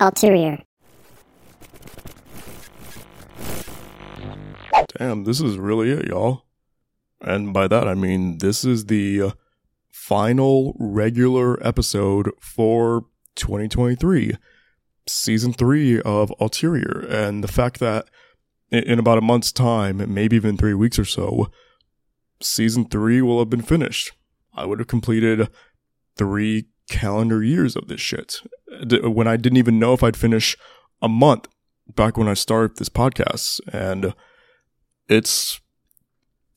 Ulterior. 0.00 0.58
Damn, 4.98 5.24
this 5.24 5.40
is 5.40 5.58
really 5.58 5.90
it, 5.90 6.08
y'all. 6.08 6.46
And 7.20 7.52
by 7.52 7.68
that, 7.68 7.86
I 7.86 7.94
mean 7.94 8.38
this 8.38 8.64
is 8.64 8.86
the 8.86 9.22
uh, 9.22 9.30
final 9.90 10.74
regular 10.78 11.62
episode 11.66 12.30
for 12.40 13.04
2023, 13.36 14.36
season 15.06 15.52
three 15.52 16.00
of 16.00 16.32
Ulterior. 16.40 17.06
And 17.08 17.44
the 17.44 17.48
fact 17.48 17.78
that 17.80 18.08
in, 18.70 18.98
about 18.98 19.18
a 19.18 19.22
month's 19.22 19.52
time, 19.52 20.02
maybe 20.12 20.36
even 20.36 20.56
three 20.56 20.74
weeks 20.74 20.98
or 20.98 21.04
so, 21.04 21.50
season 22.42 22.86
three 22.86 23.20
will 23.20 23.38
have 23.38 23.50
been 23.50 23.62
finished. 23.62 24.12
I 24.54 24.64
would 24.64 24.78
have 24.78 24.88
completed 24.88 25.48
three 26.16 26.68
calendar 26.88 27.42
years 27.42 27.76
of 27.76 27.88
this 27.88 28.00
shit 28.00 28.40
when 29.02 29.26
I 29.26 29.36
didn't 29.36 29.58
even 29.58 29.78
know 29.78 29.92
if 29.92 30.02
I'd 30.02 30.16
finish 30.16 30.56
a 31.02 31.08
month 31.08 31.48
back 31.94 32.16
when 32.16 32.28
I 32.28 32.34
started 32.34 32.76
this 32.76 32.88
podcast. 32.88 33.60
And 33.72 34.14
it's 35.08 35.60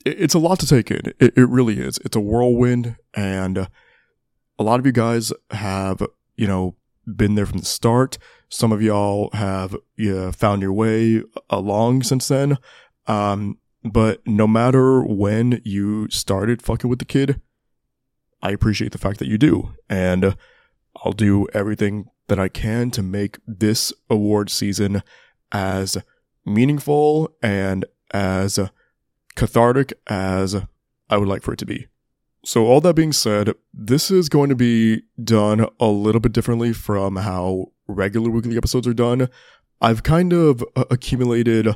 it's 0.06 0.34
a 0.34 0.40
lot 0.40 0.60
to 0.60 0.68
take 0.68 0.92
in. 0.92 1.14
It, 1.20 1.38
it 1.38 1.50
really 1.50 1.80
is. 1.80 1.98
It's 2.00 2.16
a 2.16 2.22
whirlwind, 2.22 2.98
and 3.14 3.58
a 3.58 4.64
lot 4.64 4.80
of 4.80 4.86
you 4.86 4.92
guys 4.92 5.34
have 5.52 6.06
you 6.36 6.48
know 6.48 6.76
been 7.16 7.36
there 7.36 7.46
from 7.46 7.60
the 7.60 7.66
start. 7.66 8.18
Some 8.50 8.72
of 8.72 8.82
y'all 8.82 9.30
have 9.34 9.76
found 10.36 10.62
your 10.62 10.74
way 10.74 11.24
along 11.50 12.04
since 12.04 12.28
then. 12.28 12.58
Um, 13.08 13.58
but 13.84 14.26
no 14.28 14.48
matter 14.48 15.04
when 15.04 15.62
you 15.66 16.08
started 16.10 16.62
fucking 16.62 16.90
with 16.90 17.00
the 17.00 17.06
kid, 17.06 17.42
I 18.42 18.52
appreciate 18.52 18.92
the 18.92 18.98
fact 18.98 19.20
that 19.20 19.28
you 19.28 19.38
do, 19.38 19.74
and 19.90 20.36
I'll 20.98 21.14
do 21.14 21.48
everything 21.54 22.10
that 22.28 22.40
I 22.40 22.48
can 22.48 22.92
to 22.92 23.04
make 23.04 23.38
this 23.48 23.94
award 24.10 24.50
season 24.50 25.04
as 25.52 25.98
meaningful 26.46 27.36
and 27.42 27.86
as 28.12 28.60
cathartic 29.36 29.94
as 30.08 30.56
I 31.10 31.18
would 31.18 31.28
like 31.28 31.44
for 31.44 31.54
it 31.54 31.60
to 31.60 31.66
be. 31.66 31.88
So, 32.46 32.66
all 32.66 32.82
that 32.82 32.96
being 32.96 33.14
said, 33.14 33.54
this 33.74 34.12
is 34.12 34.28
going 34.28 34.50
to 34.50 34.56
be 34.56 35.04
done 35.24 35.66
a 35.80 35.88
little 35.88 36.20
bit 36.20 36.34
differently 36.34 36.74
from 36.74 37.16
how 37.16 37.72
regular 37.88 38.30
weekly 38.30 38.58
episodes 38.58 38.88
are 38.88 38.94
done. 38.94 39.30
I've 39.80 40.04
kind 40.04 40.34
of 40.34 40.64
uh, 40.76 40.84
accumulated, 40.92 41.74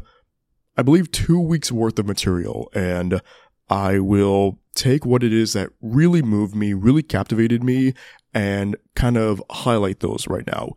I 0.75 0.81
believe, 0.81 1.11
two 1.11 1.39
weeks 1.39 1.71
worth 1.71 1.99
of 1.99 2.05
material, 2.05 2.69
and 2.73 3.21
I 3.69 3.99
will 3.99 4.59
take 4.77 5.05
what 5.05 5.23
it 5.23 5.33
is 5.33 5.53
that 5.53 5.71
really 5.81 6.21
moved 6.21 6.55
me, 6.55 6.73
really 6.73 7.03
captivated 7.03 7.63
me, 7.63 7.93
and 8.33 8.77
kind 8.95 9.17
of 9.17 9.43
highlight 9.49 9.99
those 9.99 10.27
right 10.27 10.47
now. 10.47 10.73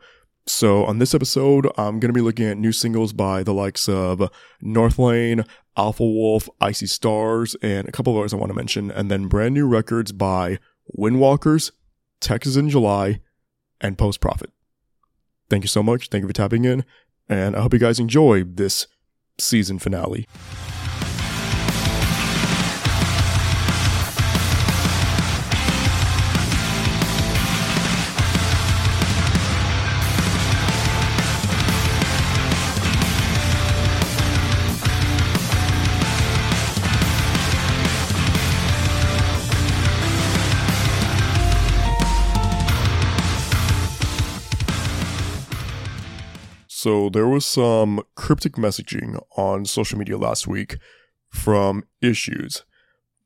So 0.47 0.85
on 0.85 0.99
this 0.99 1.15
episode, 1.15 1.67
I'm 1.77 2.01
going 2.01 2.09
to 2.09 2.15
be 2.15 2.23
looking 2.23 2.47
at 2.47 2.57
new 2.57 2.73
singles 2.73 3.13
by 3.13 3.43
the 3.43 3.53
likes 3.53 3.89
of 3.89 4.31
Northlane, 4.63 5.47
Alpha 5.77 6.03
Wolf, 6.03 6.49
I 6.61 6.73
See 6.73 6.87
Stars, 6.87 7.55
and 7.63 7.89
a 7.89 7.93
couple 7.93 8.13
of 8.13 8.19
others 8.19 8.35
I 8.35 8.37
want 8.37 8.51
to 8.51 8.57
mention, 8.57 8.91
and 8.91 9.11
then 9.11 9.29
brand 9.29 9.55
new 9.55 9.69
records 9.69 10.11
by 10.11 10.59
Windwalkers, 10.99 11.71
Texas 12.21 12.57
in 12.57 12.69
July, 12.69 13.21
and 13.81 13.97
Post 13.97 14.21
Profit. 14.21 14.51
Thank 15.49 15.63
you 15.63 15.69
so 15.69 15.83
much. 15.83 16.09
Thank 16.09 16.23
you 16.23 16.29
for 16.29 16.35
tapping 16.35 16.65
in, 16.65 16.85
and 17.29 17.55
I 17.55 17.61
hope 17.61 17.73
you 17.73 17.79
guys 17.79 18.01
enjoy 18.01 18.45
this 18.45 18.87
season 19.39 19.79
finale. 19.79 20.27
So 46.83 47.11
there 47.11 47.29
was 47.29 47.45
some 47.45 48.01
cryptic 48.15 48.55
messaging 48.55 49.23
on 49.37 49.67
social 49.67 49.99
media 49.99 50.17
last 50.17 50.47
week 50.47 50.79
from 51.29 51.85
Issues. 52.01 52.65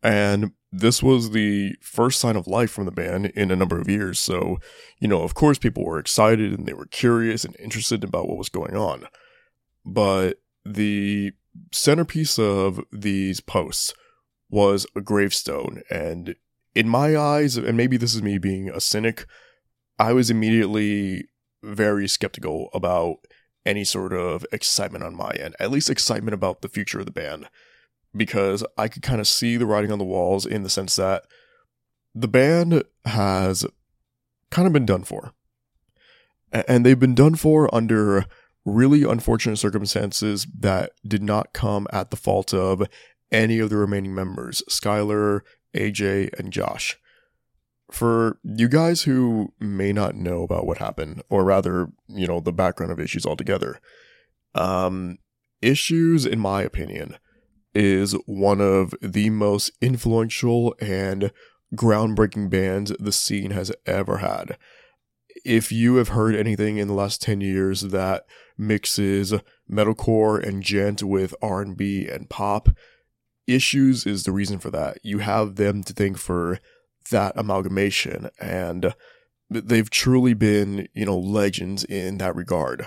And 0.03 0.55
this 0.73 1.05
was 1.05 1.31
the 1.31 1.77
first 1.81 2.19
sign 2.19 2.35
of 2.35 2.49
life 2.49 2.73
from 2.73 2.85
the 2.85 2.91
band 2.91 3.27
in 3.27 3.53
a 3.53 3.57
number 3.57 3.81
of 3.81 3.89
years. 3.89 4.19
So, 4.19 4.59
you 4.99 5.07
know, 5.07 5.23
of 5.23 5.35
course 5.35 5.57
people 5.57 5.85
were 5.85 6.01
excited 6.01 6.53
and 6.53 6.67
they 6.67 6.73
were 6.73 6.87
curious 6.87 7.45
and 7.45 7.55
interested 7.61 8.03
about 8.03 8.27
what 8.27 8.39
was 8.39 8.49
going 8.49 8.75
on. 8.75 9.07
But 9.87 10.43
the 10.65 11.31
centerpiece 11.71 12.41
of 12.41 12.81
these 12.91 13.39
posts 13.39 13.95
was 14.51 14.85
a 14.97 15.01
gravestone. 15.01 15.83
And 15.93 16.35
in 16.75 16.89
my 16.89 17.17
eyes, 17.17 17.57
and 17.57 17.77
maybe 17.77 17.99
this 17.99 18.17
is 18.17 18.23
me 18.23 18.37
being 18.39 18.69
a 18.69 18.81
cynic, 18.81 19.27
I 19.97 20.13
was 20.13 20.29
immediately 20.29 21.29
very 21.63 22.09
skeptical 22.09 22.69
about 22.75 23.19
any 23.67 23.85
sort 23.85 24.13
of 24.13 24.45
excitement 24.53 25.05
on 25.05 25.15
my 25.15 25.31
end, 25.31 25.55
at 25.59 25.71
least 25.71 25.91
excitement 25.91 26.35
about 26.35 26.63
the 26.63 26.69
future 26.69 27.01
of 27.01 27.07
the 27.07 27.13
band, 27.13 27.49
because 28.15 28.65
I 28.77 28.89
could 28.89 29.03
kind 29.03 29.21
of 29.21 29.29
see 29.29 29.57
the 29.57 29.67
writing 29.67 29.93
on 29.93 29.99
the 29.99 30.05
walls 30.05 30.47
in 30.47 30.63
the 30.63 30.71
sense 30.71 30.97
that 30.97 31.25
the 32.15 32.29
band 32.29 32.85
has 33.05 33.67
kind 34.51 34.67
of 34.67 34.73
been 34.73 34.87
done 34.87 35.05
for. 35.05 35.33
And 36.53 36.87
they've 36.87 36.99
been 36.99 37.17
done 37.17 37.35
for 37.35 37.75
under 37.75 38.27
really 38.65 39.03
unfortunate 39.03 39.57
circumstances 39.57 40.47
that 40.59 40.93
did 41.07 41.23
not 41.23 41.53
come 41.53 41.87
at 41.93 42.11
the 42.11 42.17
fault 42.17 42.55
of 42.55 42.87
any 43.33 43.59
of 43.59 43.71
the 43.71 43.77
remaining 43.77 44.15
members 44.15 44.63
Skylar, 44.69 45.41
AJ, 45.75 46.39
and 46.39 46.53
Josh. 46.53 46.97
For 47.95 48.41
you 48.43 48.67
guys 48.69 49.03
who 49.03 49.53
may 49.61 49.93
not 49.93 50.17
know 50.17 50.43
about 50.43 50.67
what 50.67 50.79
happened, 50.79 51.23
or 51.31 51.45
rather, 51.45 51.93
you 52.09 52.27
know, 52.27 52.41
the 52.41 52.53
background 52.53 52.91
of 52.91 52.99
issues 52.99 53.25
altogether, 53.25 53.79
um, 54.57 55.19
issues, 55.63 56.27
in 56.27 56.41
my 56.41 56.63
opinion, 56.63 57.19
is 57.73 58.17
one 58.27 58.61
of 58.61 58.95
the 59.01 59.31
most 59.31 59.71
influential 59.81 60.75
and 60.81 61.31
groundbreaking 61.77 62.51
bands 62.51 62.93
the 62.99 63.13
scene 63.13 63.53
has 63.53 63.71
ever 63.87 64.17
had. 64.17 64.59
If 65.45 65.71
you 65.71 65.95
have 65.95 66.09
heard 66.09 66.35
anything 66.35 66.79
in 66.79 66.89
the 66.89 66.95
last 66.95 67.23
10 67.23 67.43
years 67.43 67.83
that 67.83 68.25
mixes 68.59 69.35
metalcore 69.71 70.45
and 70.45 70.65
djent 70.65 71.05
with 71.05 71.33
R&B 71.41 72.09
and 72.09 72.29
pop, 72.29 72.71
Issues 73.47 74.07
is 74.07 74.25
the 74.25 74.33
reason 74.33 74.59
for 74.59 74.71
that. 74.71 74.99
You 75.03 75.19
have 75.19 75.57
them 75.57 75.83
to 75.85 75.93
thank 75.93 76.17
for 76.17 76.61
that 77.11 77.33
amalgamation 77.37 78.31
and 78.41 78.95
they've 79.51 79.91
truly 79.91 80.35
been, 80.35 80.89
you 80.95 81.07
know, 81.07 81.19
legends 81.19 81.85
in 81.85 82.19
that 82.19 82.35
regard. 82.35 82.87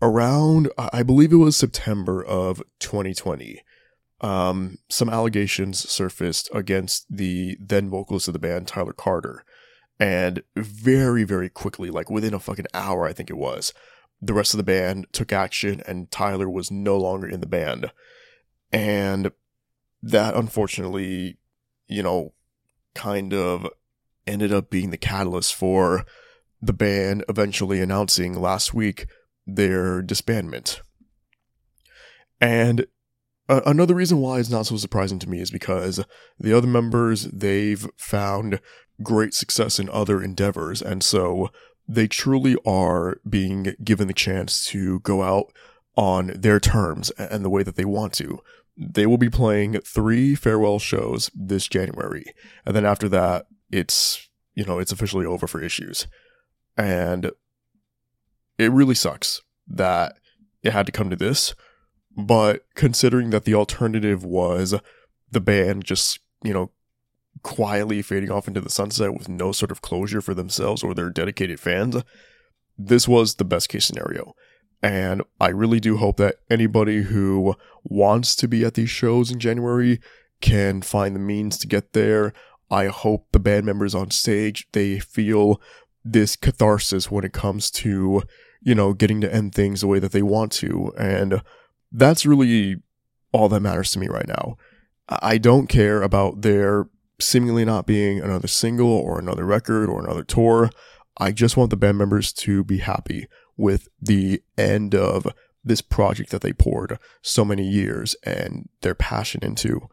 Around 0.00 0.70
I 0.78 1.02
believe 1.02 1.32
it 1.32 1.36
was 1.36 1.56
September 1.56 2.22
of 2.22 2.62
2020, 2.80 3.62
um, 4.20 4.78
some 4.88 5.08
allegations 5.08 5.88
surfaced 5.88 6.50
against 6.52 7.06
the 7.10 7.56
then 7.60 7.88
vocalist 7.88 8.28
of 8.28 8.34
the 8.34 8.38
band, 8.38 8.68
Tyler 8.68 8.92
Carter. 8.92 9.44
And 9.98 10.42
very, 10.56 11.24
very 11.24 11.48
quickly, 11.48 11.88
like 11.88 12.10
within 12.10 12.34
a 12.34 12.40
fucking 12.40 12.66
hour, 12.74 13.06
I 13.06 13.12
think 13.12 13.30
it 13.30 13.36
was, 13.36 13.72
the 14.20 14.34
rest 14.34 14.52
of 14.52 14.58
the 14.58 14.64
band 14.64 15.06
took 15.12 15.32
action 15.32 15.82
and 15.86 16.10
Tyler 16.10 16.50
was 16.50 16.70
no 16.70 16.98
longer 16.98 17.28
in 17.28 17.40
the 17.40 17.46
band. 17.46 17.90
And 18.72 19.30
that 20.02 20.34
unfortunately, 20.34 21.38
you 21.86 22.02
know, 22.02 22.33
kind 22.94 23.32
of 23.32 23.68
ended 24.26 24.52
up 24.52 24.70
being 24.70 24.90
the 24.90 24.96
catalyst 24.96 25.54
for 25.54 26.04
the 26.60 26.72
band 26.72 27.24
eventually 27.28 27.80
announcing 27.80 28.40
last 28.40 28.72
week 28.72 29.06
their 29.46 30.02
disbandment. 30.02 30.80
And 32.40 32.86
another 33.48 33.94
reason 33.94 34.18
why 34.18 34.38
it's 34.38 34.50
not 34.50 34.66
so 34.66 34.76
surprising 34.76 35.18
to 35.20 35.28
me 35.28 35.40
is 35.40 35.50
because 35.50 36.04
the 36.38 36.56
other 36.56 36.66
members, 36.66 37.24
they've 37.24 37.86
found 37.96 38.60
great 39.02 39.34
success 39.34 39.78
in 39.78 39.88
other 39.90 40.22
endeavors. 40.22 40.80
And 40.80 41.02
so 41.02 41.50
they 41.86 42.06
truly 42.06 42.56
are 42.64 43.18
being 43.28 43.74
given 43.82 44.08
the 44.08 44.14
chance 44.14 44.64
to 44.66 45.00
go 45.00 45.22
out 45.22 45.52
on 45.96 46.28
their 46.28 46.58
terms 46.58 47.10
and 47.10 47.44
the 47.44 47.50
way 47.50 47.62
that 47.62 47.76
they 47.76 47.84
want 47.84 48.14
to. 48.14 48.40
They 48.76 49.06
will 49.06 49.18
be 49.18 49.30
playing 49.30 49.80
three 49.80 50.34
farewell 50.34 50.78
shows 50.78 51.30
this 51.34 51.68
January. 51.68 52.24
And 52.66 52.74
then 52.74 52.84
after 52.84 53.08
that, 53.10 53.46
it's, 53.70 54.28
you 54.54 54.64
know, 54.64 54.78
it's 54.78 54.92
officially 54.92 55.26
over 55.26 55.46
for 55.46 55.62
issues. 55.62 56.06
And 56.76 57.30
it 58.58 58.72
really 58.72 58.94
sucks 58.94 59.40
that 59.68 60.16
it 60.62 60.72
had 60.72 60.86
to 60.86 60.92
come 60.92 61.10
to 61.10 61.16
this. 61.16 61.54
But 62.16 62.64
considering 62.74 63.30
that 63.30 63.44
the 63.44 63.54
alternative 63.54 64.24
was 64.24 64.74
the 65.30 65.40
band 65.40 65.84
just, 65.84 66.20
you 66.42 66.52
know, 66.52 66.70
quietly 67.42 68.02
fading 68.02 68.30
off 68.30 68.48
into 68.48 68.60
the 68.60 68.70
sunset 68.70 69.12
with 69.14 69.28
no 69.28 69.52
sort 69.52 69.70
of 69.70 69.82
closure 69.82 70.20
for 70.20 70.34
themselves 70.34 70.82
or 70.82 70.94
their 70.94 71.10
dedicated 71.10 71.60
fans, 71.60 72.02
this 72.78 73.06
was 73.06 73.34
the 73.34 73.44
best 73.44 73.68
case 73.68 73.84
scenario. 73.84 74.34
And 74.84 75.22
I 75.40 75.48
really 75.48 75.80
do 75.80 75.96
hope 75.96 76.18
that 76.18 76.40
anybody 76.50 77.04
who 77.04 77.54
wants 77.84 78.36
to 78.36 78.46
be 78.46 78.66
at 78.66 78.74
these 78.74 78.90
shows 78.90 79.30
in 79.30 79.40
January 79.40 79.98
can 80.42 80.82
find 80.82 81.16
the 81.16 81.20
means 81.20 81.56
to 81.56 81.66
get 81.66 81.94
there. 81.94 82.34
I 82.70 82.88
hope 82.88 83.28
the 83.32 83.38
band 83.38 83.64
members 83.64 83.94
on 83.94 84.10
stage 84.10 84.68
they 84.72 84.98
feel 84.98 85.58
this 86.04 86.36
catharsis 86.36 87.10
when 87.10 87.24
it 87.24 87.32
comes 87.32 87.70
to, 87.70 88.24
you 88.60 88.74
know, 88.74 88.92
getting 88.92 89.22
to 89.22 89.34
end 89.34 89.54
things 89.54 89.80
the 89.80 89.86
way 89.86 90.00
that 90.00 90.12
they 90.12 90.20
want 90.20 90.52
to. 90.52 90.92
And 90.98 91.40
that's 91.90 92.26
really 92.26 92.82
all 93.32 93.48
that 93.48 93.60
matters 93.60 93.90
to 93.92 93.98
me 93.98 94.08
right 94.08 94.28
now. 94.28 94.58
I 95.08 95.38
don't 95.38 95.66
care 95.66 96.02
about 96.02 96.42
there 96.42 96.90
seemingly 97.18 97.64
not 97.64 97.86
being 97.86 98.20
another 98.20 98.48
single 98.48 98.92
or 98.92 99.18
another 99.18 99.46
record 99.46 99.88
or 99.88 100.04
another 100.04 100.24
tour. 100.24 100.68
I 101.16 101.32
just 101.32 101.56
want 101.56 101.70
the 101.70 101.76
band 101.78 101.96
members 101.96 102.34
to 102.34 102.62
be 102.64 102.78
happy 102.78 103.28
with 103.56 103.88
the 104.00 104.42
end 104.58 104.94
of 104.94 105.26
this 105.64 105.80
project 105.80 106.30
that 106.30 106.42
they 106.42 106.52
poured 106.52 106.98
so 107.22 107.44
many 107.44 107.66
years 107.66 108.14
and 108.22 108.68
their 108.82 108.94
passion 108.94 109.40
into. 109.42 109.88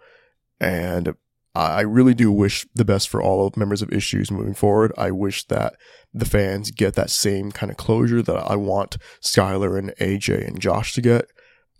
And 0.59 1.15
I 1.53 1.81
really 1.81 2.13
do 2.13 2.31
wish 2.31 2.65
the 2.73 2.85
best 2.85 3.09
for 3.09 3.21
all 3.21 3.45
of 3.45 3.57
members 3.57 3.81
of 3.81 3.91
Issues 3.91 4.31
moving 4.31 4.53
forward. 4.53 4.93
I 4.97 5.11
wish 5.11 5.45
that 5.47 5.75
the 6.13 6.25
fans 6.25 6.71
get 6.71 6.93
that 6.95 7.09
same 7.09 7.51
kind 7.51 7.69
of 7.69 7.77
closure 7.77 8.21
that 8.21 8.35
I 8.35 8.55
want 8.55 8.97
Skylar 9.21 9.77
and 9.77 9.93
AJ 9.99 10.47
and 10.47 10.59
Josh 10.61 10.93
to 10.93 11.01
get. 11.01 11.25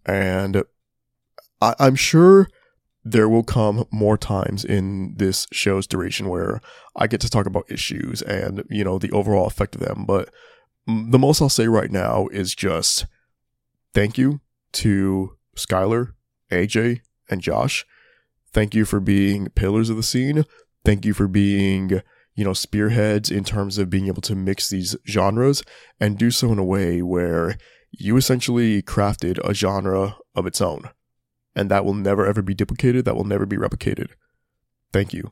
And 0.06 0.64
I- 1.62 1.76
I'm 1.80 1.96
sure 1.96 2.50
there 3.04 3.30
will 3.30 3.44
come 3.44 3.86
more 3.92 4.18
times 4.18 4.64
in 4.66 5.16
this 5.18 5.48
show's 5.52 5.88
duration 5.88 6.28
where 6.28 6.62
I 6.96 7.08
get 7.08 7.22
to 7.22 7.30
talk 7.30 7.46
about 7.46 7.72
issues 7.72 8.22
and, 8.22 8.64
you 8.70 8.84
know, 8.84 9.00
the 9.00 9.12
overall 9.12 9.48
effect 9.48 9.76
of 9.76 9.82
them. 9.82 10.06
But 10.06 10.30
the 10.88 11.20
most 11.20 11.42
I'll 11.42 11.50
say 11.50 11.68
right 11.68 11.92
now 11.92 12.28
is 12.28 12.56
just 12.56 13.06
thank 13.94 14.18
you 14.18 14.42
to 14.74 15.38
Skylar, 15.56 16.14
AJ, 16.52 17.02
and 17.30 17.42
Josh. 17.42 17.86
Thank 18.54 18.76
you 18.76 18.86
for 18.86 19.00
being 19.00 19.50
pillars 19.50 19.90
of 19.90 19.98
the 19.98 20.04
scene. 20.04 20.46
Thank 20.84 21.06
you 21.06 21.14
for 21.14 21.28
being, 21.28 22.02
you 22.36 22.44
know, 22.44 22.54
spearheads 22.54 23.30
in 23.30 23.44
terms 23.44 23.78
of 23.78 23.90
being 23.90 24.08
able 24.08 24.22
to 24.24 24.36
mix 24.36 24.70
these 24.70 24.96
genres 25.08 25.64
and 26.00 26.18
do 26.18 26.32
so 26.32 26.52
in 26.52 26.60
a 26.60 26.64
way 26.64 27.02
where 27.02 27.58
you 27.92 28.18
essentially 28.18 28.82
crafted 28.82 29.38
a 29.40 29.54
genre 29.54 30.18
of 30.36 30.46
its 30.46 30.62
own 30.62 30.90
and 31.56 31.70
that 31.70 31.86
will 31.86 31.94
never 31.94 32.26
ever 32.26 32.42
be 32.42 32.54
duplicated, 32.54 33.06
that 33.06 33.16
will 33.16 33.24
never 33.24 33.46
be 33.46 33.58
replicated. 33.58 34.10
Thank 34.92 35.14
you. 35.14 35.32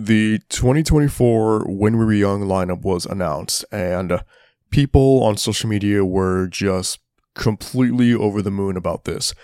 The 0.00 0.38
2024 0.50 1.64
When 1.64 1.98
We 1.98 2.04
Were 2.04 2.12
Young 2.12 2.42
lineup 2.42 2.82
was 2.82 3.04
announced, 3.04 3.64
and 3.72 4.12
uh, 4.12 4.22
people 4.70 5.24
on 5.24 5.36
social 5.36 5.68
media 5.68 6.04
were 6.04 6.46
just 6.46 7.00
completely 7.34 8.14
over 8.14 8.40
the 8.40 8.52
moon 8.52 8.76
about 8.76 9.06
this 9.06 9.34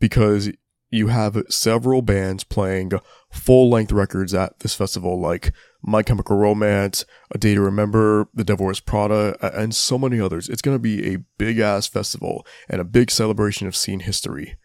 because 0.00 0.50
you 0.90 1.06
have 1.06 1.40
several 1.48 2.02
bands 2.02 2.42
playing 2.42 2.90
full 3.30 3.70
length 3.70 3.92
records 3.92 4.34
at 4.34 4.58
this 4.58 4.74
festival, 4.74 5.20
like 5.20 5.52
My 5.80 6.02
Chemical 6.02 6.36
Romance, 6.36 7.04
A 7.30 7.38
Day 7.38 7.54
to 7.54 7.60
Remember, 7.60 8.26
The 8.34 8.42
Devil 8.42 8.64
Wears 8.66 8.80
Prada, 8.80 9.36
and 9.40 9.72
so 9.72 9.96
many 9.96 10.20
others. 10.20 10.48
It's 10.48 10.60
going 10.60 10.74
to 10.74 10.82
be 10.82 11.14
a 11.14 11.18
big 11.38 11.60
ass 11.60 11.86
festival 11.86 12.44
and 12.68 12.80
a 12.80 12.84
big 12.84 13.12
celebration 13.12 13.68
of 13.68 13.76
scene 13.76 14.00
history. 14.00 14.56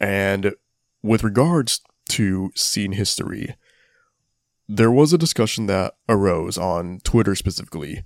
And 0.00 0.52
with 1.00 1.22
regards 1.22 1.80
to 2.08 2.50
scene 2.56 2.90
history, 2.90 3.54
there 4.68 4.90
was 4.90 5.12
a 5.12 5.18
discussion 5.18 5.66
that 5.66 5.94
arose 6.08 6.56
on 6.56 7.00
Twitter 7.04 7.34
specifically 7.34 8.02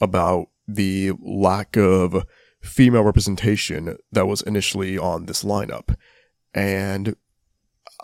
about 0.00 0.48
the 0.68 1.12
lack 1.20 1.76
of 1.76 2.24
female 2.60 3.02
representation 3.02 3.96
that 4.12 4.26
was 4.26 4.42
initially 4.42 4.98
on 4.98 5.26
this 5.26 5.44
lineup. 5.44 5.94
And 6.54 7.16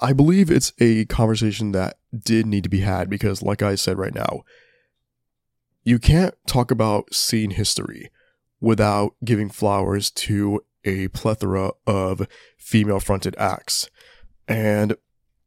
I 0.00 0.12
believe 0.12 0.50
it's 0.50 0.72
a 0.78 1.04
conversation 1.06 1.72
that 1.72 1.99
did 2.16 2.46
need 2.46 2.64
to 2.64 2.70
be 2.70 2.81
had 2.81 3.10
because, 3.10 3.43
like 3.43 3.62
I 3.62 3.75
said 3.75 3.99
right 3.99 4.14
now, 4.14 4.43
you 5.84 5.99
can't 5.99 6.34
talk 6.46 6.70
about 6.70 7.14
scene 7.14 7.50
history 7.50 8.10
without 8.60 9.14
giving 9.25 9.49
flowers 9.49 10.10
to 10.10 10.64
a 10.84 11.08
plethora 11.08 11.72
of 11.87 12.26
female 12.56 13.00
fronted 13.00 13.34
acts. 13.37 13.88
And 14.46 14.96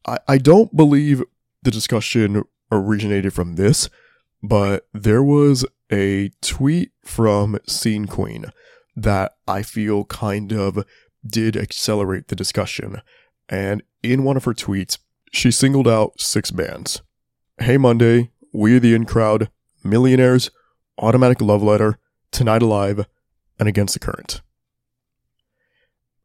I, 0.05 0.19
I 0.27 0.37
don't 0.37 0.75
believe 0.75 1.23
the 1.65 1.71
discussion 1.71 2.43
originated 2.71 3.33
from 3.33 3.55
this, 3.55 3.89
but 4.41 4.87
there 4.93 5.23
was 5.23 5.65
a 5.91 6.29
tweet 6.41 6.91
from 7.03 7.59
Scene 7.67 8.05
Queen 8.05 8.45
that 8.95 9.33
I 9.47 9.63
feel 9.63 10.05
kind 10.05 10.53
of 10.53 10.85
did 11.25 11.57
accelerate 11.57 12.27
the 12.27 12.35
discussion. 12.35 13.01
And 13.49 13.83
in 14.01 14.23
one 14.23 14.37
of 14.37 14.45
her 14.45 14.53
tweets, 14.53 14.99
she 15.31 15.51
singled 15.51 15.87
out 15.87 16.21
six 16.21 16.51
bands 16.51 17.01
Hey 17.59 17.77
Monday, 17.77 18.31
We 18.53 18.77
Are 18.77 18.79
the 18.79 18.93
In 18.93 19.05
Crowd, 19.05 19.49
Millionaires, 19.83 20.51
Automatic 20.97 21.41
Love 21.41 21.63
Letter, 21.63 21.97
Tonight 22.31 22.61
Alive, 22.61 23.05
and 23.59 23.67
Against 23.67 23.95
the 23.95 23.99
Current. 23.99 24.41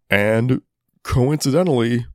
And 0.09 0.63
coincidentally, 1.03 2.07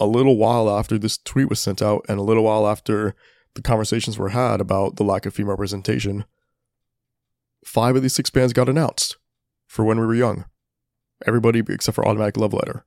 a 0.00 0.06
little 0.06 0.36
while 0.36 0.68
after 0.70 0.98
this 0.98 1.18
tweet 1.18 1.50
was 1.50 1.60
sent 1.60 1.82
out 1.82 2.04
and 2.08 2.18
a 2.18 2.22
little 2.22 2.42
while 2.42 2.66
after 2.66 3.14
the 3.54 3.62
conversations 3.62 4.18
were 4.18 4.30
had 4.30 4.60
about 4.60 4.96
the 4.96 5.04
lack 5.04 5.26
of 5.26 5.34
female 5.34 5.50
representation, 5.50 6.24
five 7.64 7.94
of 7.94 8.02
these 8.02 8.14
six 8.14 8.30
bands 8.30 8.54
got 8.54 8.68
announced 8.68 9.18
for 9.66 9.84
when 9.84 10.00
we 10.00 10.06
were 10.06 10.14
young. 10.14 10.46
Everybody 11.26 11.62
except 11.68 11.94
for 11.94 12.06
Automatic 12.08 12.38
Love 12.38 12.54
Letter. 12.54 12.86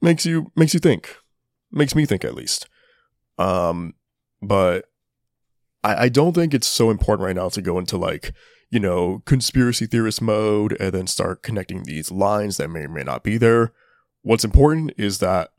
Makes 0.00 0.24
you 0.24 0.50
makes 0.56 0.72
you 0.72 0.80
think. 0.80 1.14
Makes 1.70 1.94
me 1.94 2.06
think 2.06 2.24
at 2.24 2.34
least. 2.34 2.68
Um, 3.38 3.94
but 4.40 4.86
I, 5.84 6.04
I 6.04 6.08
don't 6.08 6.32
think 6.32 6.54
it's 6.54 6.66
so 6.66 6.90
important 6.90 7.26
right 7.26 7.36
now 7.36 7.50
to 7.50 7.62
go 7.62 7.78
into 7.78 7.96
like, 7.96 8.32
you 8.70 8.80
know, 8.80 9.22
conspiracy 9.26 9.86
theorist 9.86 10.22
mode 10.22 10.76
and 10.80 10.92
then 10.92 11.06
start 11.06 11.42
connecting 11.42 11.84
these 11.84 12.10
lines 12.10 12.56
that 12.56 12.68
may 12.68 12.84
or 12.84 12.88
may 12.88 13.02
not 13.02 13.22
be 13.22 13.36
there. 13.36 13.72
What's 14.22 14.44
important 14.44 14.92
is 14.96 15.18
that 15.18 15.50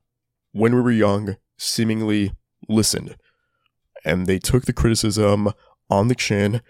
when 0.51 0.73
we 0.73 0.81
were 0.81 0.91
young, 0.91 1.35
seemingly 1.57 2.33
listened 2.67 3.15
and 4.05 4.25
they 4.25 4.39
took 4.39 4.65
the 4.65 4.73
criticism 4.73 5.51
on 5.89 6.07
the 6.07 6.15
chin 6.15 6.61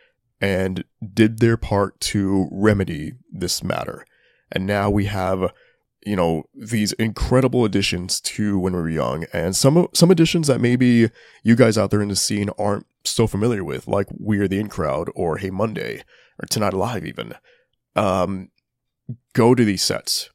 and 0.41 0.83
did 1.13 1.39
their 1.39 1.57
part 1.57 1.99
to 1.99 2.49
remedy 2.51 3.13
this 3.31 3.63
matter. 3.63 4.05
And 4.51 4.65
now 4.65 4.89
we 4.89 5.05
have, 5.05 5.51
you 6.05 6.15
know, 6.15 6.43
these 6.53 6.93
incredible 6.93 7.63
additions 7.63 8.19
to 8.21 8.59
When 8.59 8.73
We 8.73 8.81
Were 8.81 8.89
Young, 8.89 9.25
and 9.31 9.55
some 9.55 9.87
some 9.93 10.11
additions 10.11 10.47
that 10.47 10.61
maybe 10.61 11.09
you 11.43 11.55
guys 11.55 11.77
out 11.77 11.91
there 11.91 12.01
in 12.01 12.09
the 12.09 12.15
scene 12.15 12.49
aren't 12.59 12.85
so 13.05 13.25
familiar 13.25 13.63
with, 13.63 13.87
like 13.87 14.07
We're 14.11 14.47
the 14.47 14.59
In 14.59 14.67
Crowd 14.67 15.09
or 15.15 15.37
Hey 15.37 15.49
Monday 15.49 16.03
or 16.41 16.45
Tonight 16.47 16.73
Alive, 16.73 17.05
even. 17.05 17.33
Um, 17.95 18.49
go 19.33 19.55
to 19.55 19.63
these 19.63 19.81
sets 19.81 20.29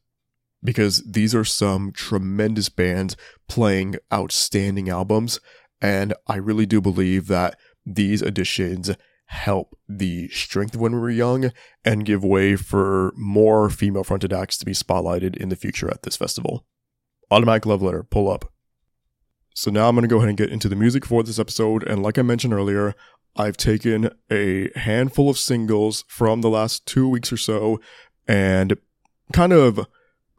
because 0.62 1.02
these 1.04 1.34
are 1.34 1.44
some 1.44 1.92
tremendous 1.92 2.68
bands 2.68 3.16
playing 3.48 3.96
outstanding 4.12 4.88
albums, 4.88 5.40
and 5.80 6.14
I 6.26 6.36
really 6.36 6.66
do 6.66 6.80
believe 6.80 7.28
that 7.28 7.58
these 7.86 8.22
additions 8.22 8.90
help 9.26 9.76
the 9.88 10.28
strength 10.28 10.74
of 10.74 10.80
when 10.80 10.92
we 10.92 10.98
were 10.98 11.10
young 11.10 11.52
and 11.84 12.06
give 12.06 12.24
way 12.24 12.56
for 12.56 13.12
more 13.14 13.68
female 13.68 14.04
fronted 14.04 14.32
acts 14.32 14.56
to 14.58 14.64
be 14.64 14.72
spotlighted 14.72 15.36
in 15.36 15.50
the 15.50 15.56
future 15.56 15.90
at 15.90 16.02
this 16.02 16.16
festival. 16.16 16.64
Automatic 17.30 17.66
Love 17.66 17.82
Letter, 17.82 18.02
pull 18.02 18.30
up. 18.30 18.50
So 19.54 19.70
now 19.70 19.88
I'm 19.88 19.94
going 19.94 20.02
to 20.02 20.08
go 20.08 20.16
ahead 20.18 20.30
and 20.30 20.38
get 20.38 20.50
into 20.50 20.68
the 20.68 20.76
music 20.76 21.04
for 21.04 21.22
this 21.22 21.38
episode. 21.38 21.82
And 21.82 22.02
like 22.02 22.16
I 22.16 22.22
mentioned 22.22 22.54
earlier, 22.54 22.94
I've 23.36 23.56
taken 23.56 24.10
a 24.30 24.70
handful 24.78 25.28
of 25.28 25.38
singles 25.38 26.04
from 26.08 26.40
the 26.40 26.48
last 26.48 26.86
two 26.86 27.08
weeks 27.08 27.32
or 27.32 27.36
so 27.36 27.80
and 28.26 28.78
kind 29.32 29.52
of 29.52 29.86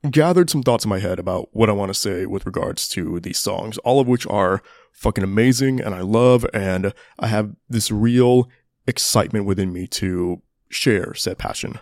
gathered 0.10 0.50
some 0.50 0.64
thoughts 0.64 0.86
in 0.86 0.90
my 0.90 1.00
head 1.00 1.20
about 1.20 1.50
what 1.52 1.70
I 1.70 1.74
want 1.74 1.90
to 1.90 1.94
say 1.94 2.26
with 2.26 2.46
regards 2.46 2.88
to 2.90 3.20
these 3.20 3.38
songs, 3.38 3.78
all 3.80 4.00
of 4.00 4.08
which 4.08 4.26
are 4.28 4.62
fucking 4.94 5.24
amazing 5.24 5.82
and 5.82 5.94
I 5.94 6.02
love. 6.02 6.46
And 6.54 6.94
I 7.18 7.28
have 7.28 7.56
this 7.68 7.92
real 7.92 8.50
excitement 8.88 9.46
within 9.46 9.74
me 9.74 9.88
to 9.88 10.42
share 10.70 11.14
said 11.14 11.38
passion. 11.38 11.80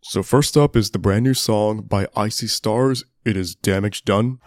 So 0.00 0.22
first 0.22 0.56
up 0.56 0.76
is 0.76 0.90
the 0.90 0.98
brand 0.98 1.24
new 1.24 1.34
song 1.34 1.82
by 1.82 2.06
I 2.14 2.28
See 2.28 2.46
Stars. 2.46 3.04
It 3.24 3.36
is 3.36 3.54
Damage 3.56 4.04
Done. 4.04 4.38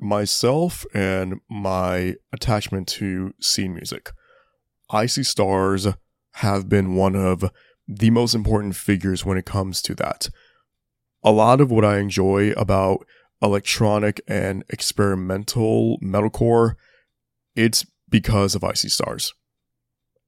Myself 0.00 0.86
and 0.94 1.40
my 1.48 2.14
attachment 2.32 2.88
to 2.88 3.34
scene 3.40 3.74
music. 3.74 4.10
I 4.90 5.06
See 5.06 5.22
Stars 5.22 5.86
have 6.34 6.68
been 6.68 6.94
one 6.94 7.14
of 7.14 7.50
the 7.86 8.10
most 8.10 8.34
important 8.34 8.76
figures 8.76 9.24
when 9.24 9.36
it 9.36 9.44
comes 9.44 9.82
to 9.82 9.94
that. 9.96 10.28
A 11.22 11.30
lot 11.30 11.60
of 11.60 11.70
what 11.70 11.84
I 11.84 11.98
enjoy 11.98 12.52
about 12.52 13.06
electronic 13.42 14.20
and 14.26 14.64
experimental 14.68 15.98
metalcore, 16.02 16.74
it's 17.54 17.84
because 18.08 18.54
of 18.54 18.64
I 18.64 18.72
See 18.72 18.88
Stars. 18.88 19.34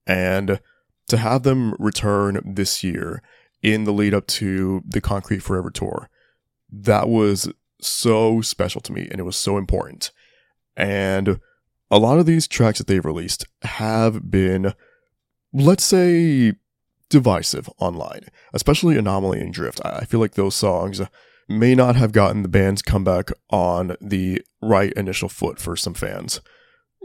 And 0.07 0.61
to 1.09 1.17
have 1.17 1.43
them 1.43 1.75
return 1.79 2.41
this 2.45 2.83
year 2.83 3.23
in 3.63 3.85
the 3.85 3.93
lead 3.93 4.15
up 4.15 4.27
to 4.27 4.83
the 4.87 5.01
Concrete 5.01 5.43
Forever 5.43 5.71
tour, 5.71 6.09
that 6.71 7.09
was 7.09 7.53
so 7.83 8.41
special 8.41 8.81
to 8.83 8.93
me 8.93 9.09
and 9.11 9.21
it 9.21 9.25
was 9.25 9.37
so 9.37 9.59
important. 9.59 10.11
And 10.77 11.41
a 11.91 11.99
lot 11.99 12.19
of 12.19 12.27
these 12.27 12.49
tracks 12.49 12.79
that 12.79 12.87
they've 12.87 13.05
released 13.05 13.47
have 13.63 14.31
been, 14.31 14.73
let's 15.53 15.85
say, 15.85 16.55
divisive 17.11 17.69
online, 17.79 18.27
especially 18.55 18.97
Anomaly 18.97 19.41
and 19.41 19.53
Drift. 19.53 19.81
I 19.85 20.05
feel 20.05 20.21
like 20.21 20.35
those 20.35 20.55
songs 20.55 21.03
may 21.49 21.75
not 21.75 21.97
have 21.97 22.13
gotten 22.13 22.43
the 22.43 22.49
band's 22.49 22.81
comeback 22.81 23.31
on 23.51 23.97
the 24.01 24.41
right 24.63 24.93
initial 24.95 25.29
foot 25.29 25.59
for 25.59 25.77
some 25.77 25.93
fans. 25.93 26.41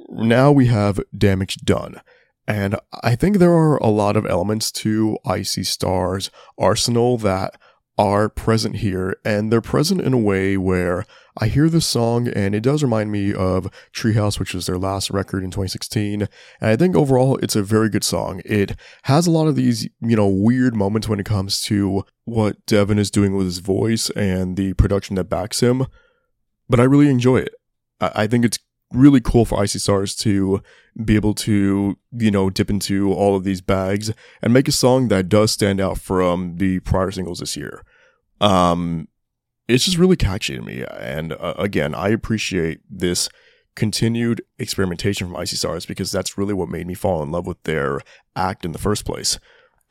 Now 0.10 0.52
we 0.52 0.68
have 0.68 1.02
Damage 1.16 1.58
Done. 1.58 2.00
And 2.48 2.78
I 3.04 3.16
think 3.16 3.38
there 3.38 3.54
are 3.54 3.76
a 3.78 3.88
lot 3.88 4.16
of 4.16 4.26
elements 4.26 4.72
to 4.74 5.18
I 5.26 5.42
See 5.42 5.64
Stars 5.64 6.32
arsenal 6.58 7.18
that 7.18 7.60
are 7.98 8.30
present 8.30 8.78
here, 8.78 9.18
and 9.26 9.52
they're 9.52 9.62
present 9.62 10.02
in 10.02 10.14
a 10.14 10.18
way 10.18 10.56
where 10.58 11.06
I 11.40 11.48
hear 11.48 11.70
this 11.70 11.86
song 11.86 12.28
and 12.28 12.56
it 12.56 12.62
does 12.62 12.82
remind 12.82 13.12
me 13.12 13.34
of 13.34 13.70
Treehouse, 13.94 14.40
which 14.40 14.54
was 14.54 14.66
their 14.66 14.78
last 14.78 15.10
record 15.12 15.44
in 15.44 15.52
2016. 15.52 16.24
And 16.24 16.30
I 16.62 16.76
think 16.76 16.96
overall 16.96 17.38
it's 17.38 17.56
a 17.56 17.62
very 17.62 17.90
good 17.90 18.04
song. 18.04 18.42
It 18.44 18.76
has 19.04 19.28
a 19.28 19.32
lot 19.32 19.48
of 19.48 19.56
these, 19.56 19.88
you 20.02 20.16
know, 20.16 20.28
weird 20.28 20.76
moments 20.76 21.08
when 21.08 21.20
it 21.20 21.26
comes 21.26 21.62
to 21.64 22.04
what 22.26 22.66
Devin 22.66 22.98
is 22.98 23.12
doing 23.12 23.36
with 23.36 23.46
his 23.46 23.60
voice 23.60 24.10
and 24.12 24.58
the 24.58 24.74
production 24.74 25.16
that 25.16 25.26
backs 25.26 25.62
him, 25.62 25.86
but 26.68 26.80
I 26.80 26.84
really 26.84 27.10
enjoy 27.10 27.38
it. 27.38 27.54
I 28.00 28.28
think 28.28 28.46
it's 28.46 28.60
really 28.92 29.22
cool 29.22 29.46
for 29.46 29.60
I 29.60 29.66
See 29.66 29.80
Stars 29.80 30.16
to 30.18 30.62
be 31.04 31.16
able 31.16 31.34
to, 31.34 31.98
you 32.12 32.32
know, 32.32 32.50
dip 32.50 32.70
into 32.70 33.14
all 33.14 33.36
of 33.36 33.44
these 33.44 33.62
bags 33.62 34.12
and 34.42 34.54
make 34.54 34.68
a 34.68 34.72
song 34.72 35.10
that 35.10 35.30
does 35.30 35.52
stand 35.52 35.80
out 35.80 36.00
from 36.00 36.58
the 36.58 36.80
prior 36.80 37.12
singles 37.12 37.40
this 37.40 37.56
year. 37.56 37.84
Um, 38.42 39.08
it's 39.68 39.86
just 39.86 39.98
really 39.98 40.16
catchy 40.16 40.56
to 40.56 40.62
me. 40.62 40.84
And 41.00 41.34
uh, 41.34 41.54
again, 41.58 41.94
I 41.94 42.10
appreciate 42.10 42.80
this 42.90 43.30
continued 43.76 44.42
experimentation 44.58 45.28
from 45.28 45.36
I 45.38 45.44
See 45.44 45.56
Stars 45.56 45.86
because 45.86 46.12
that's 46.12 46.38
really 46.38 46.54
what 46.54 46.70
made 46.70 46.88
me 46.88 46.96
fall 46.96 47.22
in 47.22 47.32
love 47.32 47.46
with 47.46 47.62
their 47.64 48.02
act 48.36 48.66
in 48.66 48.72
the 48.72 48.80
first 48.80 49.06
place. 49.06 49.40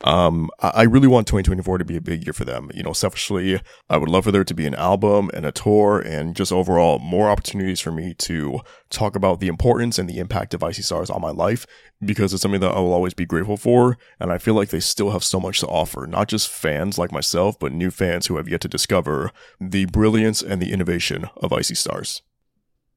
Um, 0.03 0.51
I 0.61 0.83
really 0.83 1.09
want 1.09 1.27
2024 1.27 1.79
to 1.79 1.85
be 1.85 1.97
a 1.97 2.03
big 2.03 2.27
year 2.27 2.35
for 2.35 2.45
them. 2.45 2.71
You 2.75 2.83
know, 2.83 2.93
selfishly, 2.93 3.61
I 3.89 3.97
would 3.97 4.11
love 4.11 4.25
for 4.25 4.33
there 4.33 4.45
to 4.45 4.55
be 4.55 4.67
an 4.67 4.75
album 4.75 5.31
and 5.33 5.47
a 5.47 5.53
tour 5.53 6.01
and 6.01 6.37
just 6.37 6.53
overall 6.53 6.99
more 6.99 7.31
opportunities 7.31 7.81
for 7.81 7.91
me 7.91 8.13
to 8.19 8.61
talk 8.91 9.17
about 9.17 9.41
the 9.41 9.49
importance 9.49 9.99
and 9.99 10.09
the 10.09 10.19
impact 10.19 10.53
of 10.53 10.63
I 10.63 10.73
See 10.73 10.83
Stars 10.83 11.09
on 11.09 11.23
my 11.23 11.31
life 11.31 11.67
because 12.05 12.35
it's 12.35 12.43
something 12.43 12.61
that 12.61 12.73
I 12.73 12.79
will 12.79 12.93
always 12.93 13.15
be 13.15 13.25
grateful 13.25 13.57
for. 13.57 13.97
And 14.21 14.31
I 14.31 14.37
feel 14.37 14.55
like 14.55 14.69
they 14.69 14.81
still 14.81 15.13
have 15.13 15.25
so 15.25 15.41
much 15.41 15.61
to 15.61 15.67
offer, 15.67 16.07
not 16.07 16.29
just 16.29 16.51
fans 16.51 16.99
like 16.99 17.11
myself, 17.11 17.59
but 17.59 17.73
new 17.73 17.91
fans 17.91 18.27
who 18.27 18.37
have 18.37 18.49
yet 18.49 18.61
to 18.63 18.69
discover 18.69 19.31
the 19.59 19.87
brilliance 19.87 20.43
and 20.43 20.61
the 20.61 20.73
innovation 20.73 21.31
of 21.37 21.55
I 21.55 21.63
See 21.63 21.75
Stars. 21.75 22.21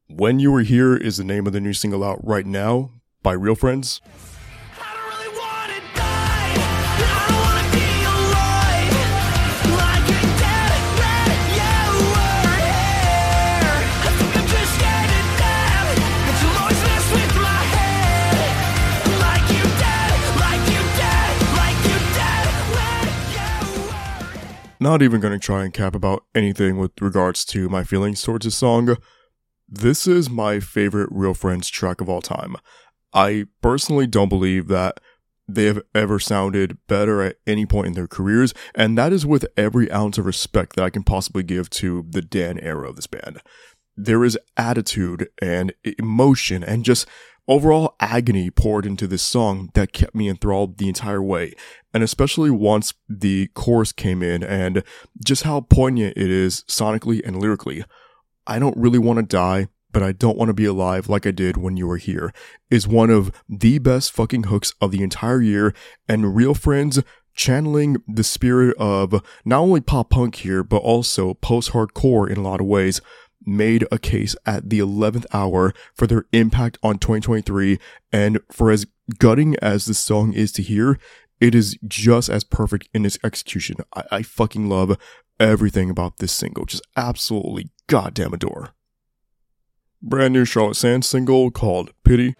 When 0.07 0.39
You 0.39 0.51
Were 0.51 0.63
Here 0.63 0.97
is 0.97 1.15
the 1.15 1.23
name 1.23 1.47
of 1.47 1.53
the 1.53 1.61
new 1.61 1.73
single 1.73 2.03
out 2.03 2.19
right 2.25 2.45
now 2.45 2.91
by 3.23 3.33
Real 3.33 3.55
Friends. 3.55 4.01
Not 24.79 25.01
even 25.01 25.19
going 25.19 25.37
to 25.37 25.45
try 25.45 25.63
and 25.63 25.73
cap 25.73 25.95
about 25.95 26.25
anything 26.33 26.77
with 26.77 26.91
regards 27.01 27.43
to 27.45 27.69
my 27.69 27.83
feelings 27.83 28.21
towards 28.21 28.45
this 28.45 28.55
song. 28.55 28.95
This 29.67 30.07
is 30.07 30.29
my 30.29 30.59
favorite 30.59 31.09
Real 31.11 31.33
Friends 31.33 31.69
track 31.69 32.01
of 32.01 32.09
all 32.09 32.21
time. 32.21 32.55
I 33.13 33.45
personally 33.61 34.07
don't 34.07 34.29
believe 34.29 34.67
that 34.67 34.99
they 35.47 35.65
have 35.65 35.81
ever 35.95 36.19
sounded 36.19 36.77
better 36.87 37.21
at 37.21 37.37
any 37.47 37.65
point 37.65 37.87
in 37.87 37.93
their 37.93 38.07
careers, 38.07 38.53
and 38.75 38.97
that 38.97 39.11
is 39.11 39.25
with 39.25 39.47
every 39.57 39.91
ounce 39.91 40.17
of 40.17 40.25
respect 40.25 40.75
that 40.75 40.85
I 40.85 40.89
can 40.89 41.03
possibly 41.03 41.43
give 41.43 41.69
to 41.71 42.05
the 42.07 42.21
Dan 42.21 42.59
era 42.59 42.87
of 42.87 42.95
this 42.95 43.07
band. 43.07 43.41
There 43.97 44.23
is 44.23 44.37
attitude 44.55 45.29
and 45.41 45.73
emotion 45.83 46.63
and 46.63 46.85
just 46.85 47.07
overall 47.49 47.95
agony 47.99 48.51
poured 48.51 48.85
into 48.85 49.07
this 49.07 49.23
song 49.23 49.71
that 49.73 49.91
kept 49.91 50.13
me 50.13 50.29
enthralled 50.29 50.77
the 50.77 50.87
entire 50.87 51.21
way. 51.21 51.53
And 51.93 52.03
especially 52.03 52.51
once 52.51 52.93
the 53.09 53.47
chorus 53.55 53.91
came 53.91 54.21
in 54.21 54.43
and 54.43 54.83
just 55.25 55.43
how 55.43 55.61
poignant 55.61 56.15
it 56.15 56.29
is 56.29 56.63
sonically 56.69 57.21
and 57.25 57.41
lyrically. 57.41 57.83
I 58.45 58.59
don't 58.59 58.77
really 58.77 58.99
want 58.99 59.17
to 59.17 59.23
die, 59.23 59.67
but 59.91 60.03
I 60.03 60.11
don't 60.11 60.37
want 60.37 60.49
to 60.49 60.53
be 60.53 60.65
alive 60.65 61.09
like 61.09 61.25
I 61.25 61.31
did 61.31 61.57
when 61.57 61.75
you 61.75 61.87
were 61.87 61.97
here 61.97 62.31
is 62.69 62.87
one 62.87 63.09
of 63.09 63.31
the 63.49 63.79
best 63.79 64.11
fucking 64.11 64.43
hooks 64.43 64.73
of 64.79 64.91
the 64.91 65.01
entire 65.01 65.41
year 65.41 65.73
and 66.07 66.35
real 66.35 66.53
friends 66.53 67.01
channeling 67.33 67.97
the 68.07 68.23
spirit 68.23 68.75
of 68.77 69.23
not 69.45 69.59
only 69.59 69.81
pop 69.81 70.11
punk 70.11 70.35
here, 70.35 70.63
but 70.63 70.77
also 70.77 71.33
post 71.35 71.71
hardcore 71.71 72.29
in 72.29 72.37
a 72.37 72.43
lot 72.43 72.59
of 72.59 72.67
ways 72.67 73.01
made 73.45 73.85
a 73.91 73.99
case 73.99 74.35
at 74.45 74.69
the 74.69 74.79
11th 74.79 75.25
hour 75.33 75.73
for 75.93 76.07
their 76.07 76.25
impact 76.31 76.77
on 76.83 76.99
2023. 76.99 77.79
And 78.11 78.39
for 78.51 78.71
as 78.71 78.85
gutting 79.17 79.55
as 79.61 79.85
this 79.85 79.99
song 79.99 80.33
is 80.33 80.51
to 80.53 80.61
hear, 80.61 80.99
it 81.39 81.55
is 81.55 81.77
just 81.87 82.29
as 82.29 82.43
perfect 82.43 82.89
in 82.93 83.05
its 83.05 83.17
execution. 83.23 83.77
I, 83.95 84.03
I 84.11 84.21
fucking 84.23 84.67
love 84.67 84.97
everything 85.39 85.89
about 85.89 86.17
this 86.17 86.31
single. 86.31 86.65
Just 86.65 86.85
absolutely 86.97 87.69
goddamn 87.87 88.33
adore. 88.33 88.71
Brand 90.01 90.33
new 90.33 90.45
Charlotte 90.45 90.75
Sands 90.75 91.07
single 91.07 91.51
called 91.51 91.91
Pity. 92.03 92.35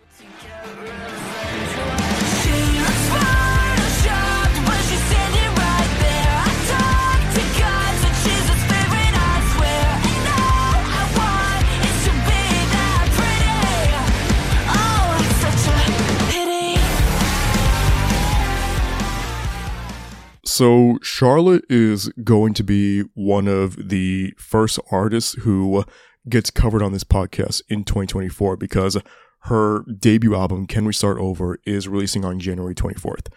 So, 20.60 21.00
Charlotte 21.02 21.64
is 21.70 22.10
going 22.22 22.54
to 22.56 22.66
be 22.66 23.04
one 23.14 23.48
of 23.48 23.88
the 23.88 24.34
first 24.38 24.78
artists 24.92 25.36
who 25.44 25.86
gets 26.28 26.52
covered 26.52 26.82
on 26.82 26.92
this 26.92 27.06
podcast 27.06 27.62
in 27.70 27.86
2024 27.86 28.58
because 28.58 28.98
her 29.44 29.86
debut 29.98 30.36
album, 30.36 30.68
Can 30.68 30.84
We 30.84 30.92
Start 30.92 31.18
Over, 31.18 31.60
is 31.66 31.88
releasing 31.88 32.26
on 32.26 32.42
January 32.42 32.76
24th. 32.76 33.28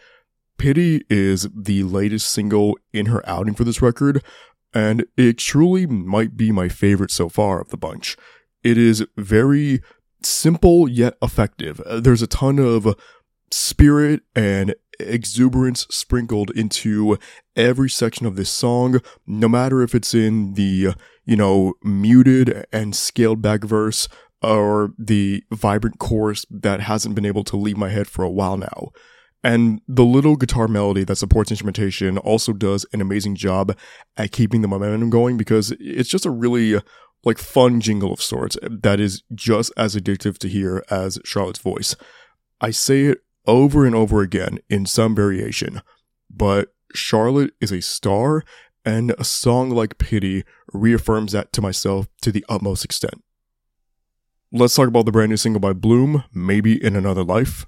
Pity 0.59 1.05
is 1.09 1.47
the 1.57 1.85
latest 1.85 2.29
single 2.29 2.77
in 2.93 3.07
her 3.07 3.23
outing 3.25 3.55
for 3.55 3.63
this 3.63 3.81
record, 3.81 4.25
and 4.75 5.07
it 5.17 5.39
truly 5.39 5.87
might 5.87 6.37
be 6.37 6.51
my 6.51 6.69
favorite 6.69 7.13
so 7.13 7.29
far 7.29 7.61
of 7.61 7.69
the 7.69 7.77
bunch. 7.77 8.17
It 8.65 8.77
is 8.77 9.07
very 9.17 9.81
simple 10.23 10.89
yet 10.89 11.15
effective. 11.23 11.81
There's 11.89 12.23
a 12.23 12.27
ton 12.27 12.59
of 12.59 12.97
spirit 13.53 14.23
and 14.35 14.75
exuberance 14.99 15.87
sprinkled 15.91 16.51
into 16.51 17.19
every 17.57 17.91
section 17.91 18.27
of 18.27 18.37
this 18.37 18.51
song, 18.51 19.01
no 19.27 19.49
matter 19.49 19.83
if 19.83 19.95
it's 19.95 20.15
in 20.15 20.55
the, 20.55 20.95
you 21.25 21.37
know, 21.37 21.75
muted 21.83 22.67
and 22.73 22.95
scaled 22.95 23.43
back 23.43 23.65
verse 23.65 24.09
or 24.43 24.93
the 24.99 25.43
vibrant 25.53 25.99
chorus 25.99 26.45
that 26.51 26.81
hasn't 26.81 27.15
been 27.15 27.27
able 27.27 27.45
to 27.45 27.57
leave 27.57 27.77
my 27.77 27.89
head 27.89 28.09
for 28.09 28.25
a 28.25 28.31
while 28.31 28.57
now. 28.57 28.91
And 29.45 29.81
the 29.89 30.05
little 30.05 30.37
guitar 30.37 30.69
melody 30.69 31.05
that 31.05 31.17
supports 31.17 31.51
instrumentation 31.51 32.17
also 32.19 32.53
does 32.53 32.87
an 32.93 33.01
amazing 33.01 33.35
job 33.35 33.77
at 34.17 34.31
keeping 34.31 34.63
the 34.63 34.69
momentum 34.69 35.11
going 35.11 35.37
because 35.37 35.73
it's 35.81 36.09
just 36.09 36.27
a 36.27 36.31
really 36.31 36.81
like 37.25 37.39
fun 37.39 37.81
jingle 37.81 38.13
of 38.13 38.23
sorts 38.23 38.57
that 38.63 39.01
is 39.01 39.23
just 39.35 39.73
as 39.77 39.97
addictive 39.97 40.39
to 40.39 40.49
hear 40.49 40.85
as 40.91 41.19
Charlotte's 41.25 41.61
voice. 41.61 41.97
I 42.61 42.71
say 42.71 43.07
it 43.07 43.19
over 43.47 43.85
and 43.87 43.95
over 43.95 44.21
again 44.21 44.59
in 44.69 44.87
some 44.87 45.15
variation. 45.15 45.81
But 46.31 46.75
Charlotte 46.95 47.53
is 47.61 47.73
a 47.73 47.83
star, 47.83 48.45
and 48.85 49.15
a 49.19 49.25
song 49.25 49.71
like 49.71 49.99
Pity 49.99 50.45
reaffirms 50.73 51.33
that 51.33 51.53
to 51.53 51.61
myself 51.61 52.09
to 52.23 52.33
the 52.33 52.45
utmost 52.49 52.85
extent. 52.85 53.23
let's 54.51 54.75
talk 54.75 54.89
about 54.89 55.07
the 55.07 55.13
brand 55.13 55.31
new 55.31 55.37
single 55.37 55.61
by 55.61 55.73
Bloom, 55.73 56.25
Maybe 56.35 56.83
in 56.83 56.97
Another 56.97 57.25
Life. 57.25 57.65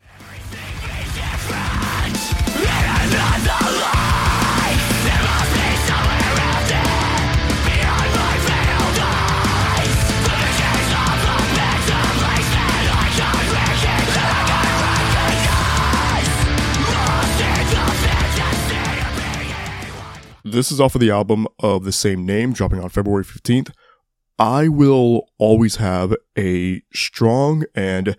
This 20.55 20.71
is 20.71 20.81
off 20.81 20.95
of 20.95 21.01
the 21.01 21.11
album 21.11 21.49
of 21.59 21.83
the 21.83 21.91
same 21.91 22.25
name, 22.25 22.53
dropping 22.53 22.79
on 22.79 22.89
February 22.89 23.25
15th. 23.25 23.73
I 24.39 24.69
will 24.69 25.27
always 25.37 25.77
have 25.77 26.15
a 26.39 26.81
strong 26.93 27.65
and 27.75 28.17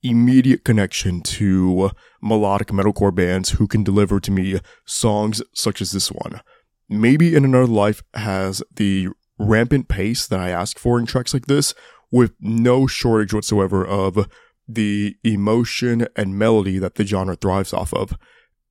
immediate 0.00 0.64
connection 0.64 1.22
to 1.22 1.90
melodic 2.22 2.68
metalcore 2.68 3.12
bands 3.12 3.50
who 3.50 3.66
can 3.66 3.82
deliver 3.82 4.20
to 4.20 4.30
me 4.30 4.60
songs 4.84 5.42
such 5.54 5.82
as 5.82 5.90
this 5.90 6.12
one. 6.12 6.40
Maybe 6.88 7.34
in 7.34 7.44
Another 7.44 7.66
Life 7.66 8.04
has 8.14 8.62
the 8.72 9.08
rampant 9.36 9.88
pace 9.88 10.28
that 10.28 10.38
I 10.38 10.50
ask 10.50 10.78
for 10.78 11.00
in 11.00 11.06
tracks 11.06 11.34
like 11.34 11.46
this, 11.46 11.74
with 12.12 12.32
no 12.38 12.86
shortage 12.86 13.34
whatsoever 13.34 13.84
of 13.84 14.28
the 14.68 15.16
emotion 15.24 16.06
and 16.14 16.38
melody 16.38 16.78
that 16.78 16.94
the 16.94 17.04
genre 17.04 17.34
thrives 17.34 17.72
off 17.72 17.92
of. 17.92 18.16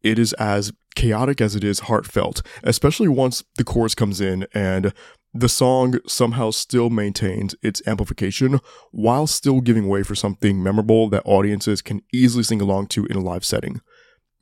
It 0.01 0.17
is 0.17 0.31
as 0.33 0.71
chaotic 0.95 1.41
as 1.41 1.55
it 1.55 1.63
is 1.63 1.81
heartfelt, 1.81 2.41
especially 2.63 3.07
once 3.07 3.43
the 3.55 3.63
chorus 3.63 3.95
comes 3.95 4.21
in 4.21 4.45
and 4.53 4.93
the 5.33 5.49
song 5.49 5.99
somehow 6.07 6.51
still 6.51 6.89
maintains 6.89 7.55
its 7.61 7.81
amplification 7.87 8.59
while 8.91 9.27
still 9.27 9.61
giving 9.61 9.87
way 9.87 10.03
for 10.03 10.15
something 10.15 10.61
memorable 10.61 11.09
that 11.09 11.23
audiences 11.25 11.81
can 11.81 12.01
easily 12.13 12.43
sing 12.43 12.61
along 12.61 12.87
to 12.87 13.05
in 13.05 13.15
a 13.15 13.21
live 13.21 13.45
setting. 13.45 13.79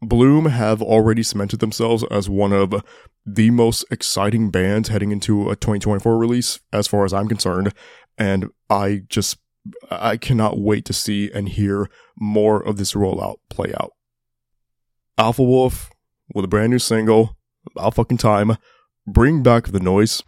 Bloom 0.01 0.45
have 0.45 0.81
already 0.81 1.21
cemented 1.21 1.59
themselves 1.59 2.03
as 2.09 2.29
one 2.29 2.53
of 2.53 2.83
the 3.25 3.51
most 3.51 3.85
exciting 3.91 4.49
bands 4.49 4.89
heading 4.89 5.11
into 5.11 5.49
a 5.49 5.55
2024 5.55 6.17
release, 6.17 6.59
as 6.71 6.87
far 6.87 7.05
as 7.05 7.13
I'm 7.13 7.27
concerned, 7.27 7.73
and 8.17 8.49
I 8.69 9.03
just 9.09 9.37
I 9.91 10.17
cannot 10.17 10.57
wait 10.57 10.85
to 10.85 10.93
see 10.93 11.29
and 11.31 11.49
hear 11.49 11.89
more 12.17 12.65
of 12.65 12.77
this 12.77 12.93
rollout 12.93 13.37
play 13.49 13.73
out. 13.79 13.91
Alpha 15.17 15.43
Wolf 15.43 15.91
with 16.33 16.45
a 16.45 16.47
brand 16.47 16.71
new 16.71 16.79
single, 16.79 17.37
about 17.75 17.95
fucking 17.95 18.17
time, 18.17 18.57
bring 19.07 19.43
back 19.43 19.67
the 19.67 19.79
noise. 19.79 20.23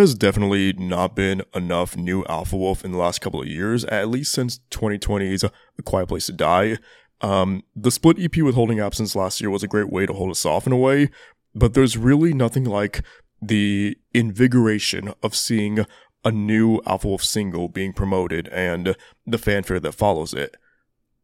Has 0.00 0.14
definitely 0.14 0.72
not 0.72 1.14
been 1.14 1.42
enough 1.54 1.96
new 1.96 2.24
Alpha 2.28 2.56
Wolf 2.56 2.84
in 2.84 2.92
the 2.92 2.98
last 2.98 3.20
couple 3.20 3.40
of 3.40 3.48
years, 3.48 3.84
at 3.84 4.08
least 4.08 4.32
since 4.32 4.60
2020's 4.70 5.44
A 5.44 5.82
Quiet 5.84 6.08
Place 6.08 6.26
to 6.26 6.32
Die. 6.32 6.76
Um, 7.20 7.62
the 7.76 7.90
split 7.90 8.18
EP 8.18 8.38
with 8.38 8.54
Holding 8.54 8.80
Absence 8.80 9.14
last 9.14 9.40
year 9.40 9.50
was 9.50 9.62
a 9.62 9.68
great 9.68 9.90
way 9.90 10.06
to 10.06 10.12
hold 10.12 10.30
us 10.30 10.46
off 10.46 10.66
in 10.66 10.72
a 10.72 10.76
way, 10.76 11.10
but 11.54 11.74
there's 11.74 11.96
really 11.96 12.32
nothing 12.32 12.64
like 12.64 13.02
the 13.42 13.96
invigoration 14.12 15.12
of 15.22 15.34
seeing 15.34 15.86
a 16.24 16.30
new 16.30 16.80
Alpha 16.86 17.08
Wolf 17.08 17.24
single 17.24 17.68
being 17.68 17.92
promoted 17.92 18.48
and 18.48 18.96
the 19.26 19.38
fanfare 19.38 19.80
that 19.80 19.92
follows 19.92 20.34
it. 20.34 20.56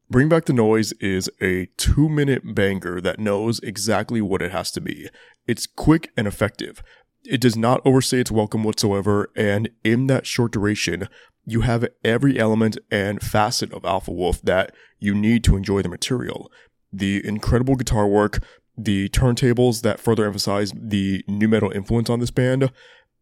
Bring 0.08 0.28
Back 0.28 0.44
the 0.44 0.52
Noise 0.52 0.92
is 0.92 1.28
a 1.40 1.66
two 1.76 2.08
minute 2.08 2.54
banger 2.54 3.00
that 3.00 3.18
knows 3.18 3.58
exactly 3.60 4.20
what 4.20 4.40
it 4.40 4.52
has 4.52 4.70
to 4.72 4.80
be. 4.80 5.08
It's 5.46 5.66
quick 5.66 6.12
and 6.16 6.28
effective. 6.28 6.82
It 7.26 7.40
does 7.40 7.56
not 7.56 7.80
overstay 7.84 8.20
its 8.20 8.30
welcome 8.30 8.62
whatsoever, 8.62 9.30
and 9.36 9.68
in 9.82 10.06
that 10.06 10.26
short 10.26 10.52
duration, 10.52 11.08
you 11.44 11.62
have 11.62 11.86
every 12.04 12.38
element 12.38 12.78
and 12.90 13.22
facet 13.22 13.72
of 13.72 13.84
Alpha 13.84 14.12
Wolf 14.12 14.42
that 14.42 14.74
you 14.98 15.14
need 15.14 15.44
to 15.44 15.56
enjoy 15.56 15.82
the 15.82 15.88
material. 15.88 16.50
The 16.92 17.26
incredible 17.26 17.76
guitar 17.76 18.06
work, 18.06 18.42
the 18.76 19.08
turntables 19.08 19.82
that 19.82 20.00
further 20.00 20.26
emphasize 20.26 20.72
the 20.74 21.24
nu 21.28 21.48
metal 21.48 21.70
influence 21.70 22.10
on 22.10 22.20
this 22.20 22.30
band, 22.30 22.70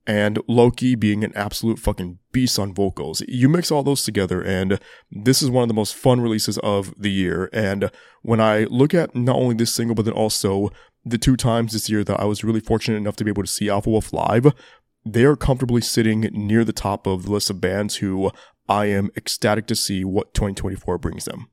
and 0.07 0.39
Loki 0.47 0.95
being 0.95 1.25
an 1.25 1.33
absolute 1.35 1.79
fucking 1.79 2.19
beast 2.33 2.59
on 2.59 2.75
vocals. 2.75 3.23
You 3.27 3.49
mix 3.49 3.71
all 3.71 3.83
those 3.83 4.05
together, 4.05 4.43
and 4.43 4.79
this 5.11 5.43
is 5.43 5.51
one 5.51 5.63
of 5.63 5.69
the 5.69 5.75
most 5.75 5.95
fun 5.95 6.21
releases 6.21 6.59
of 6.59 6.95
the 6.99 7.11
year. 7.11 7.49
And 7.53 7.91
when 8.23 8.41
I 8.41 8.65
look 8.65 8.93
at 8.93 9.15
not 9.15 9.37
only 9.37 9.55
this 9.55 9.73
single, 9.73 9.95
but 9.95 10.05
then 10.05 10.15
also 10.15 10.71
the 11.05 11.19
two 11.19 11.37
times 11.37 11.73
this 11.73 11.89
year 11.91 12.05
that 12.05 12.21
I 12.21 12.25
was 12.25 12.45
really 12.45 12.61
fortunate 12.61 12.97
enough 12.97 13.17
to 13.17 13.25
be 13.25 13.31
able 13.31 13.43
to 13.43 13.49
see 13.49 13.69
Alpha 13.69 13.91
Wolf 13.91 14.13
live, 14.13 14.53
they 15.05 15.25
are 15.25 15.37
comfortably 15.37 15.83
sitting 15.83 16.23
near 16.33 16.65
the 16.65 16.73
top 16.73 17.07
of 17.07 17.25
the 17.25 17.33
list 17.33 17.51
of 17.51 17.61
bands 17.61 17.97
who 17.97 18.31
I 18.69 18.87
am 18.87 19.11
ecstatic 19.17 19.67
to 19.67 19.75
see 19.75 20.05
what 20.05 20.33
2024 20.33 20.99
brings 20.99 21.27
them. 21.27 21.49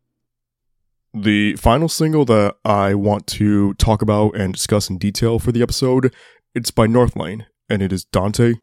The 1.14 1.58
final 1.58 1.90
single 1.90 2.24
that 2.26 2.56
I 2.64 2.94
want 2.94 3.28
to 3.28 3.74
talk 3.74 4.02
about 4.02 4.36
and 4.38 4.54
discuss 4.54 4.90
in 4.90 4.98
detail 4.98 5.40
for 5.40 5.52
the 5.52 5.62
episode, 5.62 6.14
it's 6.56 6.72
by 6.72 6.88
Northlane, 6.88 7.46
and 7.70 7.82
it 7.82 7.92
is 7.92 8.06
Dante. 8.06 8.54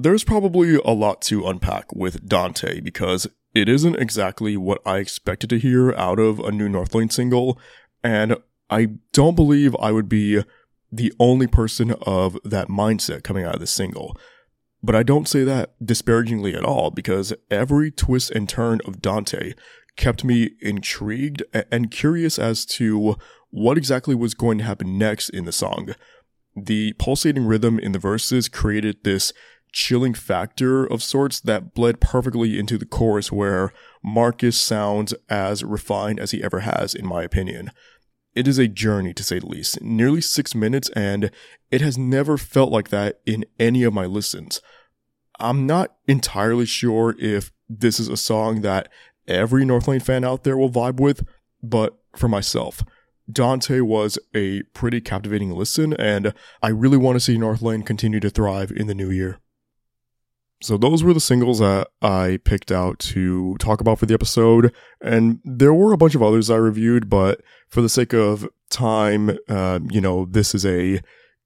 There's 0.00 0.22
probably 0.22 0.76
a 0.76 0.92
lot 0.92 1.20
to 1.22 1.48
unpack 1.48 1.92
with 1.92 2.28
Dante 2.28 2.78
because 2.78 3.26
it 3.52 3.68
isn't 3.68 3.96
exactly 3.96 4.56
what 4.56 4.80
I 4.86 4.98
expected 4.98 5.50
to 5.50 5.58
hear 5.58 5.92
out 5.94 6.20
of 6.20 6.38
a 6.38 6.52
new 6.52 6.68
Northlane 6.68 7.10
single, 7.10 7.58
and 8.04 8.36
I 8.70 8.90
don't 9.12 9.34
believe 9.34 9.74
I 9.80 9.90
would 9.90 10.08
be 10.08 10.44
the 10.92 11.12
only 11.18 11.48
person 11.48 11.96
of 12.02 12.38
that 12.44 12.68
mindset 12.68 13.24
coming 13.24 13.44
out 13.44 13.54
of 13.54 13.60
this 13.60 13.72
single. 13.72 14.16
But 14.84 14.94
I 14.94 15.02
don't 15.02 15.26
say 15.26 15.42
that 15.42 15.74
disparagingly 15.84 16.54
at 16.54 16.64
all 16.64 16.92
because 16.92 17.34
every 17.50 17.90
twist 17.90 18.30
and 18.30 18.48
turn 18.48 18.80
of 18.84 19.02
Dante 19.02 19.54
kept 19.96 20.22
me 20.22 20.50
intrigued 20.60 21.42
and 21.72 21.90
curious 21.90 22.38
as 22.38 22.64
to 22.66 23.16
what 23.50 23.76
exactly 23.76 24.14
was 24.14 24.34
going 24.34 24.58
to 24.58 24.64
happen 24.64 24.96
next 24.96 25.28
in 25.30 25.44
the 25.44 25.50
song. 25.50 25.96
The 26.54 26.92
pulsating 27.00 27.46
rhythm 27.46 27.80
in 27.80 27.90
the 27.90 27.98
verses 27.98 28.48
created 28.48 28.98
this 29.02 29.32
chilling 29.72 30.14
factor 30.14 30.84
of 30.84 31.02
sorts 31.02 31.40
that 31.40 31.74
bled 31.74 32.00
perfectly 32.00 32.58
into 32.58 32.78
the 32.78 32.86
chorus 32.86 33.30
where 33.32 33.72
Marcus 34.02 34.58
sounds 34.58 35.14
as 35.28 35.64
refined 35.64 36.20
as 36.20 36.30
he 36.30 36.42
ever 36.42 36.60
has, 36.60 36.94
in 36.94 37.06
my 37.06 37.22
opinion. 37.22 37.70
It 38.34 38.46
is 38.46 38.58
a 38.58 38.68
journey 38.68 39.14
to 39.14 39.22
say 39.22 39.38
the 39.38 39.46
least, 39.46 39.80
nearly 39.80 40.20
six 40.20 40.54
minutes, 40.54 40.88
and 40.90 41.30
it 41.70 41.80
has 41.80 41.98
never 41.98 42.38
felt 42.38 42.70
like 42.70 42.90
that 42.90 43.20
in 43.26 43.44
any 43.58 43.82
of 43.82 43.92
my 43.92 44.06
listens. 44.06 44.60
I'm 45.40 45.66
not 45.66 45.96
entirely 46.06 46.66
sure 46.66 47.14
if 47.18 47.50
this 47.68 48.00
is 48.00 48.08
a 48.08 48.16
song 48.16 48.62
that 48.62 48.88
every 49.26 49.64
Northlane 49.64 50.02
fan 50.02 50.24
out 50.24 50.44
there 50.44 50.56
will 50.56 50.70
vibe 50.70 51.00
with, 51.00 51.26
but 51.62 51.98
for 52.16 52.28
myself, 52.28 52.82
Dante 53.30 53.80
was 53.80 54.18
a 54.34 54.62
pretty 54.72 55.00
captivating 55.00 55.50
listen, 55.50 55.92
and 55.94 56.32
I 56.62 56.68
really 56.68 56.96
want 56.96 57.16
to 57.16 57.20
see 57.20 57.36
Northlane 57.36 57.84
continue 57.84 58.20
to 58.20 58.30
thrive 58.30 58.70
in 58.70 58.86
the 58.86 58.94
new 58.94 59.10
year. 59.10 59.38
So 60.60 60.76
those 60.76 61.04
were 61.04 61.14
the 61.14 61.20
singles 61.20 61.60
that 61.60 61.88
I 62.02 62.40
picked 62.44 62.72
out 62.72 62.98
to 63.00 63.56
talk 63.58 63.80
about 63.80 63.98
for 64.00 64.06
the 64.06 64.14
episode, 64.14 64.74
and 65.00 65.40
there 65.44 65.72
were 65.72 65.92
a 65.92 65.96
bunch 65.96 66.16
of 66.16 66.22
others 66.22 66.50
I 66.50 66.56
reviewed, 66.56 67.08
but 67.08 67.40
for 67.68 67.80
the 67.80 67.88
sake 67.88 68.12
of 68.12 68.48
time, 68.68 69.38
uh, 69.48 69.78
you 69.90 70.00
know, 70.00 70.24
this 70.24 70.54
is 70.54 70.66
a 70.66 71.00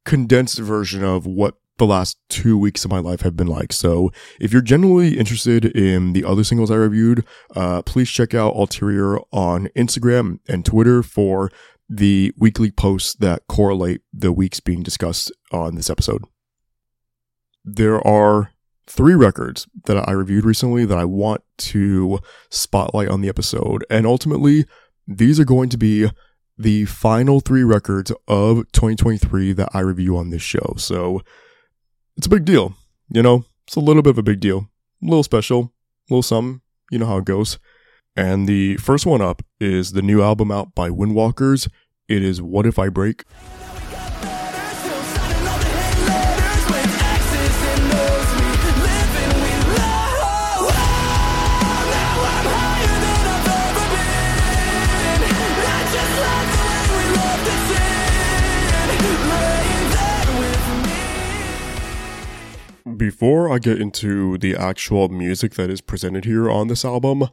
condensed 0.05 0.59
version 0.59 1.05
of 1.05 1.27
what 1.27 1.57
the 1.79 1.87
last 1.87 2.19
two 2.29 2.57
weeks 2.57 2.85
of 2.85 2.91
my 2.91 2.99
life 2.99 3.21
have 3.23 3.37
been 3.37 3.47
like. 3.47 3.73
So 3.73 4.13
if 4.41 4.53
you're 4.53 4.63
genuinely 4.63 5.19
interested 5.19 5.65
in 5.65 6.13
the 6.13 6.25
other 6.25 6.45
singles 6.45 6.71
I 6.71 6.77
reviewed, 6.77 7.25
uh, 7.55 7.83
please 7.83 8.09
check 8.09 8.35
out 8.35 8.55
Ulterior 8.55 9.19
on 9.31 9.69
Instagram 9.77 10.39
and 10.49 10.65
Twitter 10.65 11.03
for 11.03 11.51
the 11.89 12.33
weekly 12.39 12.71
posts 12.71 13.15
that 13.17 13.47
correlate 13.49 14.01
the 14.13 14.33
weeks 14.33 14.61
being 14.61 14.83
discussed 14.83 15.33
on 15.51 15.75
this 15.75 15.91
episode. 15.91 16.25
There 17.65 18.07
are 18.07 18.53
three 18.87 19.15
records 19.15 19.67
that 19.85 20.09
I 20.09 20.13
reviewed 20.13 20.45
recently 20.45 20.85
that 20.85 20.99
I 20.99 21.05
want 21.05 21.43
to 21.59 22.19
spotlight 22.51 23.09
on 23.09 23.21
the 23.21 23.29
episode. 23.29 23.85
And 23.89 24.07
ultimately, 24.07 24.65
these 25.07 25.39
are 25.41 25.45
going 25.45 25.69
to 25.71 25.79
be 25.79 26.09
the 26.59 26.85
final 26.85 27.41
three 27.41 27.65
records 27.65 28.13
of 28.29 28.71
2023 28.73 29.53
that 29.55 29.71
I 29.73 29.81
review 29.81 30.17
on 30.17 30.31
this 30.31 30.43
show. 30.43 30.75
So 30.77 31.23
it's 32.17 32.27
a 32.27 32.31
big 32.31 32.45
deal. 32.45 32.75
You 33.09 33.23
know, 33.23 33.45
it's 33.67 33.77
a 33.77 33.81
little 33.81 34.03
bit 34.03 34.11
of 34.11 34.19
a 34.19 34.23
big 34.23 34.41
deal. 34.41 34.69
A 35.03 35.07
little 35.07 35.25
special, 35.25 35.73
a 36.09 36.15
little 36.15 36.23
something. 36.23 36.61
You 36.91 36.99
know 36.99 37.07
how 37.07 37.19
it 37.19 37.25
goes. 37.25 37.59
And 38.15 38.47
the 38.47 38.77
first 38.77 39.07
one 39.07 39.23
up 39.23 39.43
is 39.59 39.93
the 39.93 40.03
new 40.03 40.23
album 40.23 40.51
out 40.51 40.75
by 40.75 40.91
Windwalkers. 40.91 41.69
It 42.09 42.23
is 42.23 42.43
What 42.43 42.67
If 42.67 42.79
I 42.79 42.89
Break. 42.89 43.25
Before 62.97 63.53
I 63.53 63.59
get 63.59 63.81
into 63.81 64.39
the 64.39 64.57
actual 64.57 65.09
music 65.09 65.55
that 65.55 65.71
is 65.71 65.81
presented 65.81 66.25
here 66.25 66.51
on 66.51 66.69
this 66.69 66.85
album, 66.85 67.29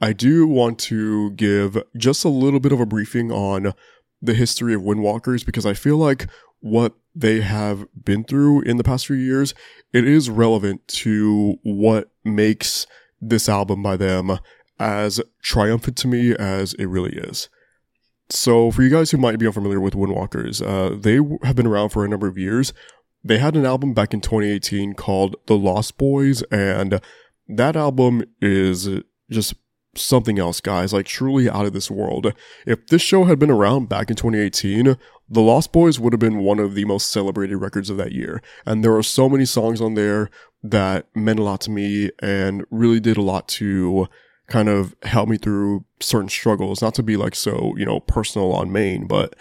I 0.00 0.12
do 0.12 0.46
want 0.46 0.78
to 0.80 1.30
give 1.30 1.82
just 1.96 2.24
a 2.24 2.28
little 2.28 2.60
bit 2.60 2.72
of 2.72 2.80
a 2.80 2.86
briefing 2.86 3.32
on 3.32 3.72
the 4.20 4.34
history 4.34 4.74
of 4.74 4.82
Windwalkers 4.82 5.44
because 5.44 5.64
I 5.64 5.74
feel 5.74 5.96
like 5.96 6.28
what 6.60 6.94
they 7.14 7.40
have 7.40 7.86
been 8.04 8.24
through 8.24 8.62
in 8.62 8.76
the 8.76 8.84
past 8.84 9.06
few 9.06 9.16
years, 9.16 9.54
it 9.92 10.06
is 10.06 10.30
relevant 10.30 10.86
to 10.88 11.58
what 11.62 12.10
makes 12.24 12.86
this 13.20 13.48
album 13.48 13.82
by 13.82 13.96
them 13.96 14.38
as 14.78 15.20
triumphant 15.42 15.96
to 15.98 16.08
me 16.08 16.34
as 16.34 16.74
it 16.74 16.86
really 16.86 17.16
is. 17.16 17.48
So, 18.28 18.70
for 18.70 18.82
you 18.82 18.88
guys 18.88 19.10
who 19.10 19.18
might 19.18 19.38
be 19.38 19.46
unfamiliar 19.46 19.80
with 19.80 19.94
Windwalkers, 19.94 20.64
uh, 20.64 20.96
they 20.98 21.16
have 21.46 21.56
been 21.56 21.66
around 21.66 21.90
for 21.90 22.04
a 22.04 22.08
number 22.08 22.28
of 22.28 22.38
years. 22.38 22.72
They 23.24 23.38
had 23.38 23.56
an 23.56 23.64
album 23.64 23.94
back 23.94 24.12
in 24.12 24.20
2018 24.20 24.94
called 24.94 25.36
The 25.46 25.56
Lost 25.56 25.96
Boys, 25.96 26.42
and 26.50 27.00
that 27.48 27.76
album 27.76 28.24
is 28.40 28.88
just 29.30 29.54
something 29.94 30.38
else, 30.38 30.60
guys, 30.60 30.92
like 30.92 31.06
truly 31.06 31.48
out 31.48 31.66
of 31.66 31.72
this 31.72 31.90
world. 31.90 32.32
If 32.66 32.86
this 32.86 33.02
show 33.02 33.24
had 33.24 33.38
been 33.38 33.50
around 33.50 33.88
back 33.88 34.10
in 34.10 34.16
2018, 34.16 34.96
The 35.28 35.40
Lost 35.40 35.72
Boys 35.72 36.00
would 36.00 36.12
have 36.12 36.20
been 36.20 36.38
one 36.38 36.58
of 36.58 36.74
the 36.74 36.84
most 36.84 37.10
celebrated 37.10 37.58
records 37.58 37.90
of 37.90 37.96
that 37.98 38.12
year. 38.12 38.42
And 38.66 38.82
there 38.82 38.96
are 38.96 39.02
so 39.02 39.28
many 39.28 39.44
songs 39.44 39.80
on 39.80 39.94
there 39.94 40.30
that 40.62 41.06
meant 41.14 41.38
a 41.38 41.42
lot 41.42 41.60
to 41.62 41.70
me 41.70 42.10
and 42.20 42.64
really 42.70 43.00
did 43.00 43.16
a 43.16 43.22
lot 43.22 43.48
to 43.48 44.08
kind 44.46 44.68
of 44.68 44.94
help 45.02 45.28
me 45.28 45.36
through 45.36 45.84
certain 46.00 46.28
struggles. 46.28 46.82
Not 46.82 46.94
to 46.96 47.02
be 47.02 47.16
like 47.16 47.34
so, 47.34 47.74
you 47.76 47.84
know, 47.84 48.00
personal 48.00 48.52
on 48.52 48.72
main, 48.72 49.06
but 49.06 49.34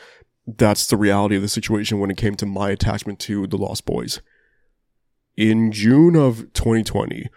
that's 0.48 0.88
the 0.88 0.98
reality 0.98 1.36
of 1.36 1.42
the 1.42 1.48
situation 1.48 2.00
when 2.00 2.12
it 2.12 2.18
came 2.18 2.36
to 2.36 2.46
my 2.46 2.70
attachment 2.72 3.20
to 3.20 3.48
The 3.48 3.58
Lost 3.58 3.86
Boys. 3.86 4.22
In 5.38 5.72
June 5.72 6.16
of 6.16 6.52
2020, 6.54 7.30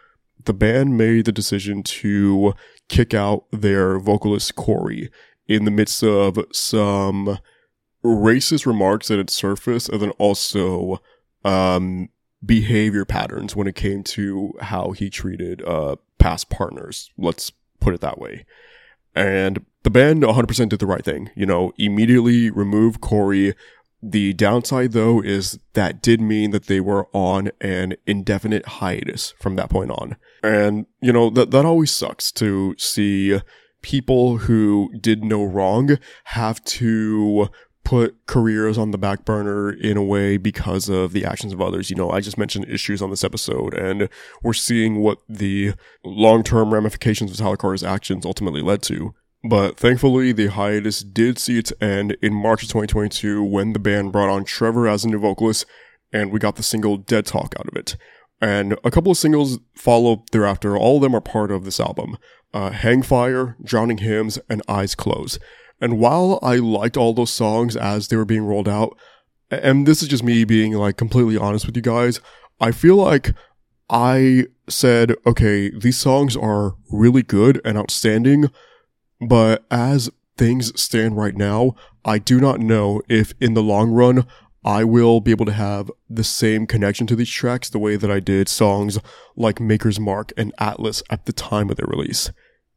the 0.44 0.52
band 0.52 0.96
made 0.96 1.24
the 1.24 1.32
decision 1.32 1.82
to 1.82 2.54
kick 2.88 3.14
out 3.14 3.44
their 3.50 3.98
vocalist 3.98 4.56
Corey 4.56 5.10
in 5.46 5.64
the 5.64 5.70
midst 5.70 6.02
of 6.02 6.38
some 6.52 7.38
racist 8.04 8.66
remarks 8.66 9.08
that 9.08 9.18
had 9.18 9.30
surfaced 9.30 9.88
and 9.88 10.02
then 10.02 10.10
also 10.10 11.00
um, 11.44 12.08
behavior 12.44 13.04
patterns 13.04 13.56
when 13.56 13.66
it 13.66 13.74
came 13.74 14.02
to 14.02 14.52
how 14.60 14.90
he 14.90 15.08
treated 15.08 15.62
uh, 15.62 15.96
past 16.18 16.50
partners. 16.50 17.10
Let's 17.16 17.52
put 17.80 17.94
it 17.94 18.00
that 18.00 18.18
way. 18.18 18.44
And 19.14 19.64
the 19.84 19.90
band 19.90 20.22
100% 20.22 20.68
did 20.68 20.80
the 20.80 20.86
right 20.86 21.04
thing. 21.04 21.30
You 21.36 21.46
know, 21.46 21.72
immediately 21.78 22.50
remove 22.50 23.00
Corey 23.00 23.54
the 24.02 24.34
downside 24.34 24.92
though 24.92 25.22
is 25.22 25.58
that 25.72 26.02
did 26.02 26.20
mean 26.20 26.50
that 26.50 26.66
they 26.66 26.78
were 26.78 27.08
on 27.14 27.50
an 27.60 27.94
indefinite 28.06 28.66
hiatus 28.66 29.32
from 29.38 29.56
that 29.56 29.70
point 29.70 29.90
on. 29.90 30.16
And, 30.42 30.86
you 31.00 31.12
know, 31.12 31.30
that, 31.30 31.50
that 31.52 31.64
always 31.64 31.90
sucks 31.90 32.30
to 32.32 32.74
see 32.76 33.40
people 33.80 34.38
who 34.38 34.90
did 35.00 35.24
no 35.24 35.42
wrong 35.44 35.98
have 36.24 36.62
to 36.64 37.48
put 37.82 38.26
careers 38.26 38.78
on 38.78 38.90
the 38.90 38.98
back 38.98 39.24
burner 39.24 39.70
in 39.70 39.96
a 39.96 40.02
way 40.02 40.36
because 40.38 40.88
of 40.88 41.12
the 41.12 41.24
actions 41.24 41.52
of 41.52 41.60
others. 41.60 41.90
You 41.90 41.96
know, 41.96 42.10
I 42.10 42.20
just 42.20 42.38
mentioned 42.38 42.66
issues 42.68 43.02
on 43.02 43.10
this 43.10 43.24
episode 43.24 43.74
and 43.74 44.08
we're 44.42 44.54
seeing 44.54 45.00
what 45.00 45.18
the 45.28 45.74
long-term 46.02 46.72
ramifications 46.72 47.38
of 47.38 47.58
Carter's 47.58 47.84
actions 47.84 48.24
ultimately 48.26 48.62
led 48.62 48.82
to. 48.84 49.14
But 49.46 49.76
thankfully, 49.76 50.32
the 50.32 50.46
hiatus 50.46 51.00
did 51.00 51.38
see 51.38 51.58
its 51.58 51.72
end 51.78 52.16
in 52.22 52.32
March 52.32 52.62
of 52.62 52.68
2022 52.70 53.44
when 53.44 53.74
the 53.74 53.78
band 53.78 54.10
brought 54.10 54.30
on 54.30 54.44
Trevor 54.44 54.88
as 54.88 55.04
a 55.04 55.08
new 55.08 55.18
vocalist, 55.18 55.66
and 56.12 56.32
we 56.32 56.38
got 56.38 56.56
the 56.56 56.62
single 56.62 56.96
Dead 56.96 57.26
Talk 57.26 57.54
out 57.58 57.68
of 57.68 57.76
it. 57.76 57.96
And 58.40 58.78
a 58.84 58.90
couple 58.90 59.12
of 59.12 59.18
singles 59.18 59.58
followed 59.76 60.20
thereafter. 60.32 60.76
All 60.76 60.96
of 60.96 61.02
them 61.02 61.14
are 61.14 61.20
part 61.20 61.50
of 61.50 61.64
this 61.64 61.78
album 61.78 62.16
uh, 62.54 62.70
Hang 62.70 63.02
Fire, 63.02 63.56
Drowning 63.62 63.98
Hymns, 63.98 64.38
and 64.48 64.62
Eyes 64.66 64.94
Closed. 64.94 65.38
And 65.80 65.98
while 65.98 66.38
I 66.42 66.56
liked 66.56 66.96
all 66.96 67.12
those 67.12 67.32
songs 67.32 67.76
as 67.76 68.08
they 68.08 68.16
were 68.16 68.24
being 68.24 68.44
rolled 68.46 68.68
out, 68.68 68.96
and 69.50 69.86
this 69.86 70.02
is 70.02 70.08
just 70.08 70.24
me 70.24 70.44
being 70.44 70.72
like 70.72 70.96
completely 70.96 71.36
honest 71.36 71.66
with 71.66 71.76
you 71.76 71.82
guys, 71.82 72.20
I 72.60 72.72
feel 72.72 72.96
like 72.96 73.34
I 73.90 74.46
said, 74.68 75.14
okay, 75.26 75.70
these 75.70 75.98
songs 75.98 76.34
are 76.34 76.76
really 76.90 77.22
good 77.22 77.60
and 77.62 77.76
outstanding 77.76 78.50
but 79.20 79.64
as 79.70 80.10
things 80.36 80.78
stand 80.80 81.16
right 81.16 81.36
now, 81.36 81.74
I 82.04 82.18
do 82.18 82.40
not 82.40 82.60
know 82.60 83.02
if 83.08 83.34
in 83.40 83.54
the 83.54 83.62
long 83.62 83.90
run 83.90 84.26
I 84.64 84.84
will 84.84 85.20
be 85.20 85.30
able 85.30 85.46
to 85.46 85.52
have 85.52 85.90
the 86.08 86.24
same 86.24 86.66
connection 86.66 87.06
to 87.08 87.16
these 87.16 87.30
tracks 87.30 87.68
the 87.68 87.78
way 87.78 87.96
that 87.96 88.10
I 88.10 88.20
did 88.20 88.48
songs 88.48 88.98
like 89.36 89.60
Maker's 89.60 90.00
Mark 90.00 90.32
and 90.36 90.54
Atlas 90.58 91.02
at 91.10 91.26
the 91.26 91.32
time 91.32 91.68
of 91.68 91.76
their 91.76 91.86
release. 91.86 92.30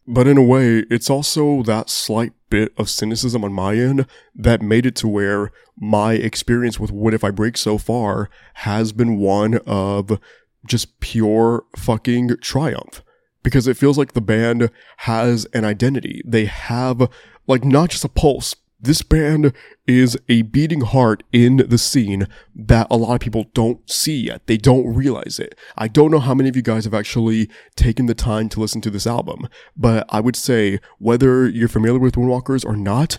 But 0.05 0.27
in 0.27 0.37
a 0.37 0.43
way, 0.43 0.85
it's 0.89 1.09
also 1.09 1.63
that 1.63 1.89
slight 1.89 2.33
bit 2.49 2.73
of 2.77 2.89
cynicism 2.89 3.43
on 3.43 3.53
my 3.53 3.75
end 3.75 4.05
that 4.35 4.61
made 4.61 4.85
it 4.85 4.95
to 4.97 5.07
where 5.07 5.51
my 5.77 6.13
experience 6.13 6.79
with 6.79 6.91
What 6.91 7.13
If 7.13 7.23
I 7.23 7.31
Break 7.31 7.57
so 7.57 7.77
far 7.77 8.29
has 8.55 8.91
been 8.93 9.17
one 9.17 9.59
of 9.65 10.19
just 10.65 10.99
pure 10.99 11.65
fucking 11.75 12.37
triumph 12.41 13.01
because 13.43 13.67
it 13.67 13.77
feels 13.77 13.97
like 13.97 14.13
the 14.13 14.21
band 14.21 14.69
has 14.97 15.45
an 15.53 15.65
identity. 15.65 16.21
They 16.25 16.45
have 16.45 17.09
like 17.47 17.63
not 17.63 17.89
just 17.89 18.05
a 18.05 18.09
pulse. 18.09 18.55
This 18.79 19.01
band 19.01 19.53
is 19.87 20.17
a 20.29 20.43
beating 20.43 20.81
heart 20.81 21.23
in 21.31 21.57
the 21.57 21.79
scene 21.79 22.27
that 22.55 22.85
a 22.91 22.97
lot 22.97 23.15
of 23.15 23.21
people 23.21 23.45
don't 23.55 23.89
see 23.89 24.17
yet. 24.27 24.45
They 24.45 24.57
don't 24.57 24.93
realize 24.93 25.39
it. 25.39 25.57
I 25.75 25.87
don't 25.87 26.11
know 26.11 26.19
how 26.19 26.35
many 26.35 26.47
of 26.47 26.55
you 26.55 26.61
guys 26.61 26.83
have 26.83 26.93
actually 26.93 27.49
taken 27.75 28.05
the 28.05 28.13
time 28.13 28.49
to 28.49 28.59
listen 28.59 28.81
to 28.81 28.91
this 28.91 29.07
album, 29.07 29.47
but 29.75 30.05
I 30.09 30.19
would 30.19 30.35
say 30.35 30.79
whether 30.99 31.49
you're 31.49 31.67
familiar 31.67 31.99
with 31.99 32.13
Windwalkers 32.13 32.65
or 32.65 32.75
not, 32.75 33.17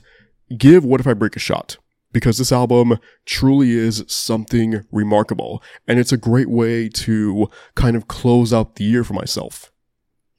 give 0.56 0.84
What 0.84 1.00
If 1.00 1.08
I 1.08 1.14
Break 1.14 1.34
a 1.34 1.40
shot 1.40 1.76
because 2.12 2.38
this 2.38 2.52
album 2.52 2.98
truly 3.26 3.72
is 3.72 4.04
something 4.08 4.84
remarkable 4.90 5.62
and 5.86 5.98
it's 5.98 6.12
a 6.12 6.16
great 6.16 6.48
way 6.48 6.88
to 6.88 7.48
kind 7.74 7.96
of 7.96 8.08
close 8.08 8.52
out 8.52 8.76
the 8.76 8.84
year 8.84 9.04
for 9.04 9.14
myself. 9.14 9.72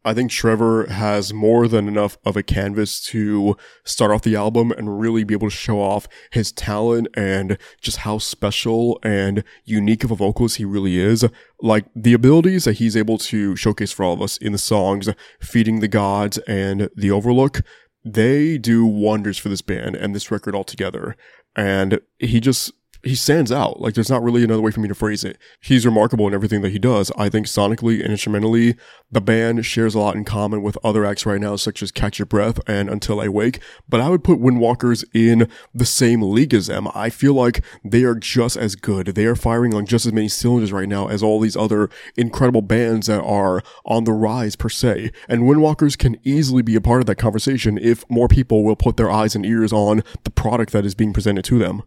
I 0.09 0.15
think 0.15 0.31
Trevor 0.31 0.87
has 0.87 1.35
more 1.35 1.67
than 1.67 1.87
enough 1.87 2.17
of 2.25 2.35
a 2.35 2.41
canvas 2.41 2.99
to 3.09 3.55
start 3.83 4.09
off 4.09 4.23
the 4.23 4.35
album 4.35 4.71
and 4.71 4.99
really 4.99 5.23
be 5.23 5.35
able 5.35 5.51
to 5.51 5.55
show 5.55 5.79
off 5.79 6.07
his 6.31 6.51
talent 6.51 7.09
and 7.13 7.59
just 7.79 7.97
how 7.97 8.17
special 8.17 8.99
and 9.03 9.43
unique 9.65 10.03
of 10.03 10.09
a 10.09 10.15
vocalist 10.15 10.57
he 10.57 10.65
really 10.65 10.97
is. 10.97 11.25
Like 11.61 11.85
the 11.95 12.13
abilities 12.13 12.63
that 12.63 12.77
he's 12.77 12.97
able 12.97 13.19
to 13.19 13.55
showcase 13.55 13.91
for 13.91 14.03
all 14.03 14.13
of 14.13 14.21
us 14.23 14.37
in 14.37 14.51
the 14.51 14.57
songs, 14.57 15.09
Feeding 15.39 15.79
the 15.79 15.87
Gods 15.87 16.39
and 16.39 16.89
The 16.95 17.11
Overlook, 17.11 17.61
they 18.03 18.57
do 18.57 18.87
wonders 18.87 19.37
for 19.37 19.49
this 19.49 19.61
band 19.61 19.95
and 19.95 20.15
this 20.15 20.31
record 20.31 20.55
altogether. 20.55 21.15
And 21.55 21.99
he 22.17 22.39
just 22.39 22.71
he 23.03 23.15
stands 23.15 23.51
out. 23.51 23.79
Like 23.79 23.93
there's 23.93 24.09
not 24.09 24.23
really 24.23 24.43
another 24.43 24.61
way 24.61 24.71
for 24.71 24.79
me 24.79 24.87
to 24.87 24.95
phrase 24.95 25.23
it. 25.23 25.37
He's 25.61 25.85
remarkable 25.85 26.27
in 26.27 26.33
everything 26.33 26.61
that 26.61 26.71
he 26.71 26.79
does. 26.79 27.11
I 27.17 27.29
think 27.29 27.47
sonically 27.47 28.01
and 28.01 28.11
instrumentally, 28.11 28.75
the 29.11 29.21
band 29.21 29.65
shares 29.65 29.95
a 29.95 29.99
lot 29.99 30.15
in 30.15 30.25
common 30.25 30.61
with 30.61 30.77
other 30.83 31.05
acts 31.05 31.25
right 31.25 31.41
now, 31.41 31.55
such 31.55 31.81
as 31.81 31.91
Catch 31.91 32.19
Your 32.19 32.25
Breath 32.25 32.59
and 32.67 32.89
Until 32.89 33.21
I 33.21 33.27
Wake. 33.27 33.59
But 33.87 34.01
I 34.01 34.09
would 34.09 34.23
put 34.23 34.39
Windwalkers 34.39 35.03
in 35.13 35.49
the 35.73 35.85
same 35.85 36.21
league 36.21 36.53
as 36.53 36.67
them. 36.67 36.87
I 36.93 37.09
feel 37.09 37.33
like 37.33 37.63
they 37.83 38.03
are 38.03 38.15
just 38.15 38.57
as 38.57 38.75
good. 38.75 39.07
They 39.07 39.25
are 39.25 39.35
firing 39.35 39.73
on 39.73 39.85
just 39.85 40.05
as 40.05 40.13
many 40.13 40.27
cylinders 40.27 40.73
right 40.73 40.89
now 40.89 41.07
as 41.07 41.23
all 41.23 41.39
these 41.39 41.57
other 41.57 41.89
incredible 42.17 42.61
bands 42.61 43.07
that 43.07 43.21
are 43.21 43.63
on 43.85 44.03
the 44.03 44.13
rise 44.13 44.55
per 44.55 44.69
se. 44.69 45.11
And 45.27 45.43
Windwalkers 45.43 45.97
can 45.97 46.17
easily 46.23 46.61
be 46.61 46.75
a 46.75 46.81
part 46.81 47.01
of 47.01 47.07
that 47.07 47.15
conversation 47.15 47.77
if 47.77 48.03
more 48.09 48.27
people 48.27 48.63
will 48.63 48.75
put 48.75 48.97
their 48.97 49.09
eyes 49.09 49.35
and 49.35 49.45
ears 49.45 49.73
on 49.73 50.03
the 50.23 50.31
product 50.31 50.71
that 50.73 50.85
is 50.85 50.95
being 50.95 51.13
presented 51.13 51.45
to 51.45 51.57
them. 51.57 51.83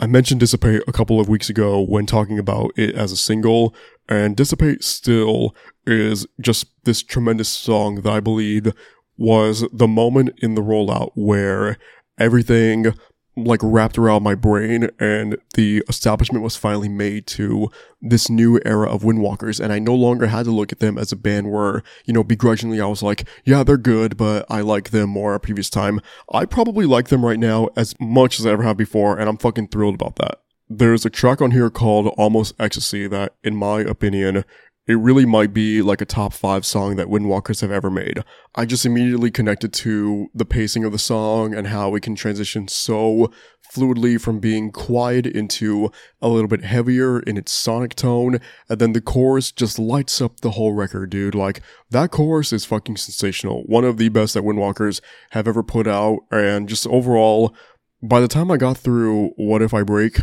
I 0.00 0.06
mentioned 0.06 0.38
Dissipate 0.38 0.82
a 0.86 0.92
couple 0.92 1.20
of 1.20 1.28
weeks 1.28 1.50
ago 1.50 1.82
when 1.82 2.06
talking 2.06 2.38
about 2.38 2.70
it 2.76 2.94
as 2.94 3.10
a 3.10 3.16
single, 3.16 3.74
and 4.08 4.36
Dissipate 4.36 4.84
still 4.84 5.56
is 5.86 6.24
just 6.40 6.66
this 6.84 7.02
tremendous 7.02 7.48
song 7.48 8.02
that 8.02 8.12
I 8.12 8.20
believe 8.20 8.72
was 9.16 9.64
the 9.72 9.88
moment 9.88 10.38
in 10.38 10.54
the 10.54 10.62
rollout 10.62 11.10
where 11.16 11.78
everything 12.16 12.94
like 13.44 13.60
wrapped 13.62 13.98
around 13.98 14.22
my 14.22 14.34
brain 14.34 14.90
and 14.98 15.36
the 15.54 15.82
establishment 15.88 16.42
was 16.42 16.56
finally 16.56 16.88
made 16.88 17.26
to 17.26 17.70
this 18.00 18.28
new 18.28 18.60
era 18.64 18.88
of 18.88 19.02
Windwalkers 19.02 19.60
and 19.60 19.72
I 19.72 19.78
no 19.78 19.94
longer 19.94 20.26
had 20.26 20.44
to 20.44 20.50
look 20.50 20.72
at 20.72 20.78
them 20.78 20.98
as 20.98 21.12
a 21.12 21.16
band 21.16 21.50
where, 21.50 21.82
you 22.04 22.12
know, 22.12 22.24
begrudgingly 22.24 22.80
I 22.80 22.86
was 22.86 23.02
like, 23.02 23.28
yeah, 23.44 23.62
they're 23.62 23.76
good, 23.76 24.16
but 24.16 24.46
I 24.48 24.60
like 24.60 24.90
them 24.90 25.10
more 25.10 25.34
a 25.34 25.40
previous 25.40 25.70
time. 25.70 26.00
I 26.32 26.44
probably 26.44 26.86
like 26.86 27.08
them 27.08 27.24
right 27.24 27.38
now 27.38 27.68
as 27.76 27.94
much 28.00 28.38
as 28.38 28.46
I 28.46 28.50
ever 28.50 28.62
have 28.62 28.76
before 28.76 29.18
and 29.18 29.28
I'm 29.28 29.38
fucking 29.38 29.68
thrilled 29.68 29.94
about 29.94 30.16
that. 30.16 30.40
There's 30.70 31.06
a 31.06 31.10
track 31.10 31.40
on 31.40 31.52
here 31.52 31.70
called 31.70 32.08
Almost 32.18 32.54
Ecstasy 32.58 33.08
that, 33.08 33.34
in 33.42 33.56
my 33.56 33.80
opinion, 33.80 34.44
it 34.88 34.94
really 34.94 35.26
might 35.26 35.52
be 35.52 35.82
like 35.82 36.00
a 36.00 36.06
top 36.06 36.32
five 36.32 36.64
song 36.64 36.96
that 36.96 37.08
Windwalkers 37.08 37.60
have 37.60 37.70
ever 37.70 37.90
made. 37.90 38.24
I 38.54 38.64
just 38.64 38.86
immediately 38.86 39.30
connected 39.30 39.70
to 39.74 40.28
the 40.34 40.46
pacing 40.46 40.82
of 40.82 40.92
the 40.92 40.98
song 40.98 41.54
and 41.54 41.66
how 41.66 41.90
we 41.90 42.00
can 42.00 42.14
transition 42.14 42.68
so 42.68 43.30
fluidly 43.70 44.18
from 44.18 44.40
being 44.40 44.72
quiet 44.72 45.26
into 45.26 45.92
a 46.22 46.28
little 46.28 46.48
bit 46.48 46.64
heavier 46.64 47.20
in 47.20 47.36
its 47.36 47.52
sonic 47.52 47.96
tone. 47.96 48.40
And 48.70 48.78
then 48.78 48.94
the 48.94 49.02
chorus 49.02 49.52
just 49.52 49.78
lights 49.78 50.22
up 50.22 50.40
the 50.40 50.52
whole 50.52 50.72
record, 50.72 51.10
dude. 51.10 51.34
Like, 51.34 51.60
that 51.90 52.10
chorus 52.10 52.50
is 52.50 52.64
fucking 52.64 52.96
sensational. 52.96 53.64
One 53.64 53.84
of 53.84 53.98
the 53.98 54.08
best 54.08 54.32
that 54.32 54.42
Windwalkers 54.42 55.02
have 55.32 55.46
ever 55.46 55.62
put 55.62 55.86
out. 55.86 56.20
And 56.30 56.66
just 56.66 56.86
overall, 56.86 57.54
by 58.02 58.20
the 58.20 58.28
time 58.28 58.50
I 58.50 58.56
got 58.56 58.78
through 58.78 59.32
What 59.36 59.60
If 59.60 59.74
I 59.74 59.82
Break, 59.82 60.22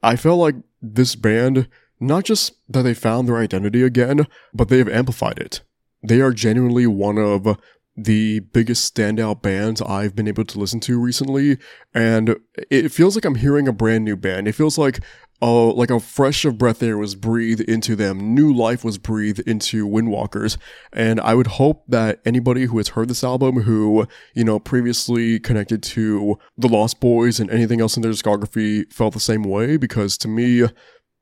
I 0.00 0.14
felt 0.14 0.38
like 0.38 0.54
this 0.80 1.16
band 1.16 1.68
not 2.00 2.24
just 2.24 2.54
that 2.68 2.82
they 2.82 2.94
found 2.94 3.28
their 3.28 3.36
identity 3.36 3.82
again, 3.82 4.26
but 4.52 4.68
they 4.68 4.78
have 4.78 4.88
amplified 4.88 5.38
it. 5.38 5.60
They 6.02 6.20
are 6.20 6.32
genuinely 6.32 6.86
one 6.86 7.18
of 7.18 7.58
the 7.96 8.40
biggest 8.40 8.94
standout 8.94 9.42
bands 9.42 9.82
I've 9.82 10.16
been 10.16 10.28
able 10.28 10.44
to 10.46 10.58
listen 10.58 10.80
to 10.80 10.98
recently, 10.98 11.58
and 11.94 12.36
it 12.70 12.90
feels 12.90 13.14
like 13.14 13.24
I'm 13.24 13.34
hearing 13.34 13.68
a 13.68 13.72
brand 13.72 14.04
new 14.04 14.16
band. 14.16 14.48
It 14.48 14.54
feels 14.54 14.78
like 14.78 15.00
oh, 15.42 15.68
like 15.68 15.90
a 15.90 16.00
fresh 16.00 16.44
of 16.44 16.58
breath 16.58 16.82
air 16.82 16.98
was 16.98 17.14
breathed 17.14 17.60
into 17.62 17.96
them. 17.96 18.34
New 18.34 18.52
life 18.52 18.84
was 18.84 18.98
breathed 18.98 19.40
into 19.40 19.88
Windwalkers. 19.88 20.58
And 20.92 21.20
I 21.20 21.34
would 21.34 21.46
hope 21.46 21.84
that 21.88 22.20
anybody 22.24 22.66
who 22.66 22.76
has 22.78 22.88
heard 22.88 23.08
this 23.08 23.24
album, 23.24 23.62
who, 23.62 24.06
you 24.34 24.44
know, 24.44 24.58
previously 24.58 25.40
connected 25.40 25.82
to 25.84 26.38
the 26.56 26.68
Lost 26.68 27.00
Boys 27.00 27.40
and 27.40 27.50
anything 27.50 27.80
else 27.80 27.96
in 27.96 28.02
their 28.02 28.12
discography 28.12 28.90
felt 28.92 29.14
the 29.14 29.20
same 29.20 29.42
way, 29.42 29.76
because 29.76 30.18
to 30.18 30.28
me, 30.28 30.64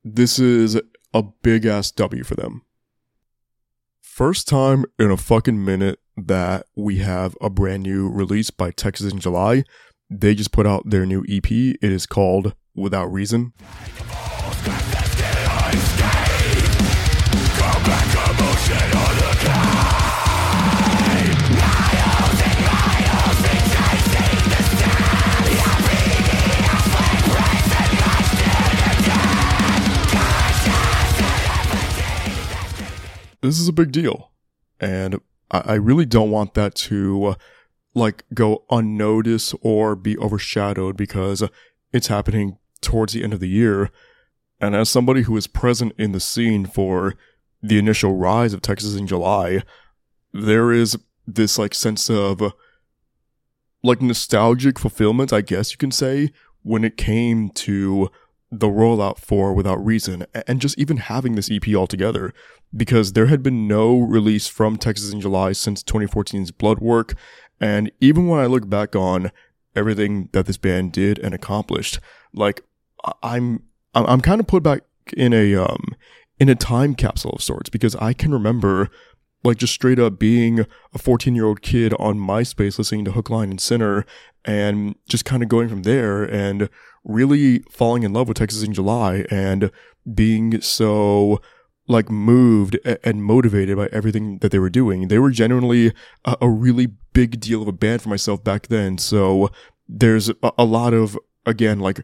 this 0.03 0.39
is 0.39 0.79
a 1.13 1.23
big 1.23 1.65
ass 1.65 1.91
W 1.91 2.23
for 2.23 2.35
them. 2.35 2.63
First 4.01 4.47
time 4.47 4.85
in 4.97 5.11
a 5.11 5.17
fucking 5.17 5.63
minute 5.63 5.99
that 6.17 6.65
we 6.75 6.97
have 6.97 7.37
a 7.41 7.49
brand 7.49 7.83
new 7.83 8.09
release 8.09 8.49
by 8.49 8.71
Texas 8.71 9.11
in 9.11 9.19
July. 9.19 9.63
They 10.09 10.35
just 10.35 10.51
put 10.51 10.67
out 10.67 10.89
their 10.89 11.05
new 11.05 11.23
EP. 11.29 11.49
It 11.49 11.77
is 11.81 12.05
called 12.05 12.53
Without 12.75 13.11
Reason. 13.11 13.53
This 33.41 33.59
is 33.59 33.67
a 33.67 33.73
big 33.73 33.91
deal. 33.91 34.31
And 34.79 35.19
I, 35.51 35.59
I 35.59 35.73
really 35.75 36.05
don't 36.05 36.31
want 36.31 36.53
that 36.53 36.75
to 36.75 37.25
uh, 37.25 37.35
like 37.93 38.23
go 38.33 38.63
unnoticed 38.69 39.55
or 39.61 39.95
be 39.95 40.17
overshadowed 40.17 40.95
because 40.97 41.43
it's 41.91 42.07
happening 42.07 42.57
towards 42.81 43.13
the 43.13 43.23
end 43.23 43.33
of 43.33 43.39
the 43.39 43.49
year. 43.49 43.91
And 44.61 44.75
as 44.75 44.89
somebody 44.89 45.23
who 45.23 45.33
was 45.33 45.47
present 45.47 45.93
in 45.97 46.11
the 46.11 46.19
scene 46.19 46.65
for 46.65 47.15
the 47.61 47.77
initial 47.77 48.15
rise 48.15 48.53
of 48.53 48.61
Texas 48.61 48.95
in 48.95 49.07
July, 49.07 49.63
there 50.33 50.71
is 50.71 50.97
this 51.25 51.57
like 51.57 51.73
sense 51.73 52.09
of 52.09 52.53
like 53.83 54.01
nostalgic 54.01 54.77
fulfillment, 54.77 55.31
I 55.31 55.41
guess 55.41 55.71
you 55.71 55.77
can 55.77 55.91
say, 55.91 56.31
when 56.63 56.83
it 56.83 56.97
came 56.97 57.49
to 57.51 58.09
the 58.51 58.67
rollout 58.67 59.19
for 59.19 59.53
Without 59.53 59.83
Reason 59.83 60.25
and 60.47 60.59
just 60.59 60.77
even 60.77 60.97
having 60.97 61.35
this 61.35 61.51
EP 61.51 61.67
altogether 61.75 62.33
because 62.75 63.13
there 63.13 63.27
had 63.27 63.43
been 63.43 63.67
no 63.67 63.99
release 63.99 64.47
from 64.47 64.77
Texas 64.77 65.11
in 65.11 65.21
July 65.21 65.51
since 65.51 65.83
2014's 65.83 66.51
Blood 66.51 66.79
Work. 66.79 67.13
And 67.59 67.91
even 67.99 68.27
when 68.27 68.39
I 68.39 68.47
look 68.47 68.69
back 68.69 68.95
on 68.95 69.31
everything 69.75 70.29
that 70.31 70.45
this 70.45 70.57
band 70.57 70.93
did 70.93 71.19
and 71.19 71.33
accomplished, 71.33 71.99
like 72.33 72.63
I'm, 73.21 73.63
I'm 73.93 74.21
kind 74.21 74.39
of 74.39 74.47
put 74.47 74.63
back 74.63 74.81
in 75.15 75.33
a, 75.33 75.55
um, 75.55 75.95
in 76.39 76.49
a 76.49 76.55
time 76.55 76.95
capsule 76.95 77.31
of 77.31 77.43
sorts 77.43 77.69
because 77.69 77.95
I 77.97 78.13
can 78.13 78.31
remember 78.31 78.89
like 79.43 79.57
just 79.57 79.73
straight 79.73 79.99
up 79.99 80.19
being 80.19 80.65
a 80.93 80.97
14 80.97 81.35
year 81.35 81.45
old 81.45 81.61
kid 81.61 81.93
on 81.99 82.19
MySpace 82.19 82.77
listening 82.77 83.05
to 83.05 83.11
Hook, 83.11 83.29
Line, 83.29 83.51
and 83.51 83.61
Sinner 83.61 84.05
and 84.45 84.95
just 85.07 85.25
kind 85.25 85.43
of 85.43 85.49
going 85.49 85.69
from 85.69 85.83
there 85.83 86.23
and 86.23 86.69
really 87.03 87.59
falling 87.69 88.03
in 88.03 88.13
love 88.13 88.27
with 88.27 88.37
Texas 88.37 88.63
in 88.63 88.73
July 88.73 89.25
and 89.29 89.71
being 90.13 90.61
so 90.61 91.41
like 91.87 92.09
moved 92.09 92.77
and 93.03 93.23
motivated 93.23 93.75
by 93.75 93.87
everything 93.91 94.37
that 94.39 94.51
they 94.51 94.59
were 94.59 94.69
doing. 94.69 95.07
They 95.07 95.17
were 95.17 95.31
genuinely 95.31 95.93
a, 96.23 96.37
a 96.41 96.49
really 96.49 96.87
big 97.13 97.39
deal 97.39 97.61
of 97.61 97.67
a 97.67 97.71
band 97.71 98.03
for 98.03 98.09
myself 98.09 98.43
back 98.43 98.67
then. 98.67 98.99
So 98.99 99.49
there's 99.87 100.29
a, 100.29 100.51
a 100.57 100.65
lot 100.65 100.93
of, 100.93 101.17
again, 101.47 101.79
like 101.79 102.01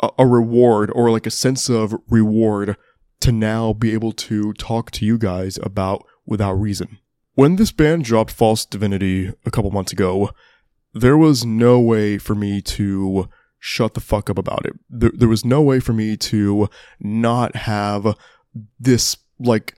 a, 0.00 0.10
a 0.16 0.26
reward 0.26 0.92
or 0.94 1.10
like 1.10 1.26
a 1.26 1.30
sense 1.30 1.68
of 1.68 1.94
reward 2.08 2.76
to 3.20 3.32
now 3.32 3.72
be 3.72 3.92
able 3.92 4.12
to 4.12 4.52
talk 4.54 4.92
to 4.92 5.04
you 5.04 5.18
guys 5.18 5.58
about 5.62 6.06
without 6.24 6.52
reason. 6.52 6.98
When 7.34 7.56
this 7.56 7.72
band 7.72 8.04
dropped 8.04 8.30
False 8.30 8.64
Divinity 8.64 9.32
a 9.44 9.50
couple 9.50 9.70
months 9.72 9.92
ago, 9.92 10.30
there 10.94 11.16
was 11.16 11.44
no 11.44 11.80
way 11.80 12.18
for 12.18 12.34
me 12.34 12.60
to 12.62 13.28
shut 13.60 13.94
the 13.94 14.00
fuck 14.00 14.28
up 14.28 14.38
about 14.38 14.66
it. 14.66 14.72
There, 14.88 15.12
there 15.14 15.28
was 15.28 15.44
no 15.44 15.60
way 15.60 15.78
for 15.78 15.92
me 15.92 16.16
to 16.16 16.68
not 16.98 17.54
have 17.54 18.16
this, 18.80 19.16
like, 19.38 19.74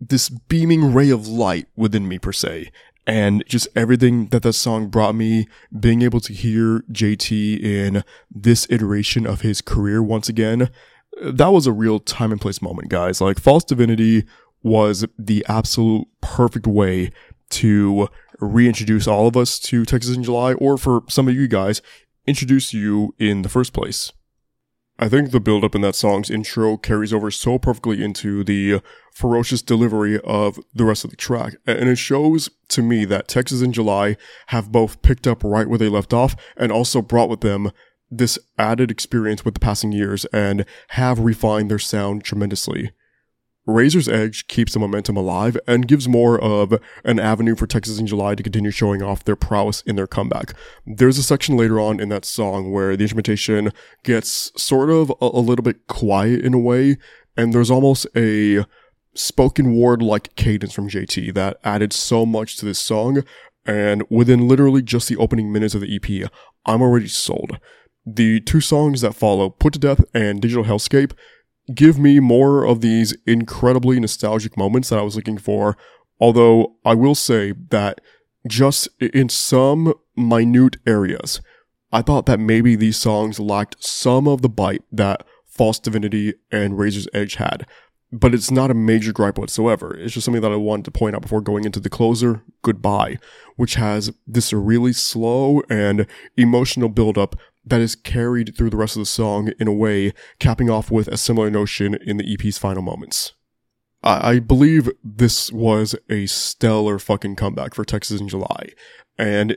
this 0.00 0.28
beaming 0.28 0.94
ray 0.94 1.10
of 1.10 1.26
light 1.26 1.66
within 1.76 2.08
me 2.08 2.18
per 2.18 2.32
se. 2.32 2.70
And 3.06 3.42
just 3.46 3.66
everything 3.74 4.26
that 4.28 4.42
that 4.42 4.52
song 4.52 4.88
brought 4.88 5.14
me, 5.14 5.48
being 5.78 6.02
able 6.02 6.20
to 6.20 6.32
hear 6.32 6.84
JT 6.92 7.60
in 7.60 8.04
this 8.30 8.66
iteration 8.70 9.26
of 9.26 9.40
his 9.40 9.60
career 9.60 10.02
once 10.02 10.28
again, 10.28 10.70
that 11.20 11.48
was 11.48 11.66
a 11.66 11.72
real 11.72 11.98
time 11.98 12.30
and 12.30 12.40
place 12.40 12.62
moment, 12.62 12.88
guys. 12.88 13.20
Like, 13.20 13.40
False 13.40 13.64
Divinity 13.64 14.24
was 14.62 15.04
the 15.18 15.44
absolute 15.48 16.06
perfect 16.20 16.66
way 16.66 17.10
to 17.50 18.08
reintroduce 18.40 19.08
all 19.08 19.26
of 19.26 19.36
us 19.36 19.58
to 19.58 19.84
Texas 19.84 20.14
in 20.14 20.22
July, 20.22 20.52
or 20.52 20.78
for 20.78 21.02
some 21.08 21.28
of 21.28 21.34
you 21.34 21.48
guys, 21.48 21.82
introduce 22.28 22.74
you 22.74 23.14
in 23.18 23.42
the 23.42 23.48
first 23.48 23.72
place. 23.72 24.12
I 25.00 25.08
think 25.08 25.30
the 25.30 25.40
build 25.40 25.62
up 25.62 25.76
in 25.76 25.80
that 25.82 25.94
song's 25.94 26.28
intro 26.28 26.76
carries 26.76 27.12
over 27.12 27.30
so 27.30 27.58
perfectly 27.58 28.02
into 28.02 28.42
the 28.42 28.82
ferocious 29.14 29.62
delivery 29.62 30.20
of 30.20 30.58
the 30.74 30.84
rest 30.84 31.04
of 31.04 31.10
the 31.10 31.16
track. 31.16 31.54
And 31.66 31.88
it 31.88 31.96
shows 31.96 32.50
to 32.68 32.82
me 32.82 33.04
that 33.04 33.28
Texas 33.28 33.62
in 33.62 33.72
July 33.72 34.16
have 34.48 34.72
both 34.72 35.00
picked 35.02 35.26
up 35.26 35.44
right 35.44 35.68
where 35.68 35.78
they 35.78 35.88
left 35.88 36.12
off 36.12 36.34
and 36.56 36.72
also 36.72 37.00
brought 37.00 37.28
with 37.28 37.42
them 37.42 37.70
this 38.10 38.38
added 38.58 38.90
experience 38.90 39.44
with 39.44 39.54
the 39.54 39.60
passing 39.60 39.92
years 39.92 40.24
and 40.26 40.64
have 40.88 41.20
refined 41.20 41.70
their 41.70 41.78
sound 41.78 42.24
tremendously. 42.24 42.90
Razor's 43.68 44.08
Edge 44.08 44.46
keeps 44.46 44.72
the 44.72 44.78
momentum 44.78 45.18
alive 45.18 45.58
and 45.66 45.86
gives 45.86 46.08
more 46.08 46.40
of 46.40 46.72
an 47.04 47.20
avenue 47.20 47.54
for 47.54 47.66
Texas 47.66 47.98
in 47.98 48.06
July 48.06 48.34
to 48.34 48.42
continue 48.42 48.70
showing 48.70 49.02
off 49.02 49.24
their 49.24 49.36
prowess 49.36 49.82
in 49.82 49.94
their 49.94 50.06
comeback. 50.06 50.54
There's 50.86 51.18
a 51.18 51.22
section 51.22 51.54
later 51.54 51.78
on 51.78 52.00
in 52.00 52.08
that 52.08 52.24
song 52.24 52.72
where 52.72 52.96
the 52.96 53.04
instrumentation 53.04 53.70
gets 54.04 54.50
sort 54.60 54.88
of 54.88 55.10
a, 55.20 55.26
a 55.26 55.40
little 55.40 55.62
bit 55.62 55.86
quiet 55.86 56.40
in 56.40 56.54
a 56.54 56.58
way, 56.58 56.96
and 57.36 57.52
there's 57.52 57.70
almost 57.70 58.06
a 58.16 58.64
spoken 59.14 59.76
word 59.76 60.00
like 60.00 60.34
cadence 60.34 60.72
from 60.72 60.88
JT 60.88 61.34
that 61.34 61.58
added 61.62 61.92
so 61.92 62.24
much 62.24 62.56
to 62.56 62.64
this 62.64 62.78
song. 62.78 63.22
And 63.66 64.02
within 64.08 64.48
literally 64.48 64.80
just 64.80 65.08
the 65.08 65.16
opening 65.18 65.52
minutes 65.52 65.74
of 65.74 65.82
the 65.82 65.94
EP, 65.94 66.30
I'm 66.64 66.80
already 66.80 67.08
sold. 67.08 67.58
The 68.06 68.40
two 68.40 68.62
songs 68.62 69.02
that 69.02 69.14
follow, 69.14 69.50
Put 69.50 69.74
to 69.74 69.78
Death 69.78 70.02
and 70.14 70.40
Digital 70.40 70.64
Hellscape, 70.64 71.12
give 71.74 71.98
me 71.98 72.20
more 72.20 72.64
of 72.64 72.80
these 72.80 73.16
incredibly 73.26 74.00
nostalgic 74.00 74.56
moments 74.56 74.88
that 74.88 74.98
I 74.98 75.02
was 75.02 75.16
looking 75.16 75.38
for. 75.38 75.76
Although 76.20 76.76
I 76.84 76.94
will 76.94 77.14
say 77.14 77.52
that 77.70 78.00
just 78.46 78.88
in 79.00 79.28
some 79.28 79.94
minute 80.16 80.76
areas, 80.86 81.40
I 81.92 82.02
thought 82.02 82.26
that 82.26 82.40
maybe 82.40 82.76
these 82.76 82.96
songs 82.96 83.40
lacked 83.40 83.82
some 83.82 84.26
of 84.26 84.42
the 84.42 84.48
bite 84.48 84.82
that 84.92 85.24
False 85.46 85.78
Divinity 85.78 86.34
and 86.50 86.78
Razor's 86.78 87.08
Edge 87.12 87.36
had. 87.36 87.66
But 88.10 88.32
it's 88.32 88.50
not 88.50 88.70
a 88.70 88.74
major 88.74 89.12
gripe 89.12 89.36
whatsoever. 89.36 89.94
It's 89.94 90.14
just 90.14 90.24
something 90.24 90.40
that 90.40 90.52
I 90.52 90.56
wanted 90.56 90.86
to 90.86 90.90
point 90.90 91.14
out 91.14 91.22
before 91.22 91.42
going 91.42 91.64
into 91.64 91.80
the 91.80 91.90
closer, 91.90 92.42
Goodbye, 92.62 93.18
which 93.56 93.74
has 93.74 94.10
this 94.26 94.52
really 94.52 94.94
slow 94.94 95.62
and 95.68 96.06
emotional 96.36 96.88
buildup 96.88 97.36
that 97.68 97.80
is 97.80 97.94
carried 97.94 98.56
through 98.56 98.70
the 98.70 98.76
rest 98.76 98.96
of 98.96 99.00
the 99.00 99.06
song 99.06 99.52
in 99.58 99.68
a 99.68 99.72
way, 99.72 100.12
capping 100.38 100.70
off 100.70 100.90
with 100.90 101.08
a 101.08 101.16
similar 101.16 101.50
notion 101.50 101.94
in 101.94 102.16
the 102.16 102.32
EP's 102.32 102.58
final 102.58 102.82
moments. 102.82 103.32
I, 104.02 104.30
I 104.30 104.38
believe 104.38 104.90
this 105.02 105.52
was 105.52 105.94
a 106.08 106.26
stellar 106.26 106.98
fucking 106.98 107.36
comeback 107.36 107.74
for 107.74 107.84
Texas 107.84 108.20
in 108.20 108.28
July. 108.28 108.70
And 109.16 109.56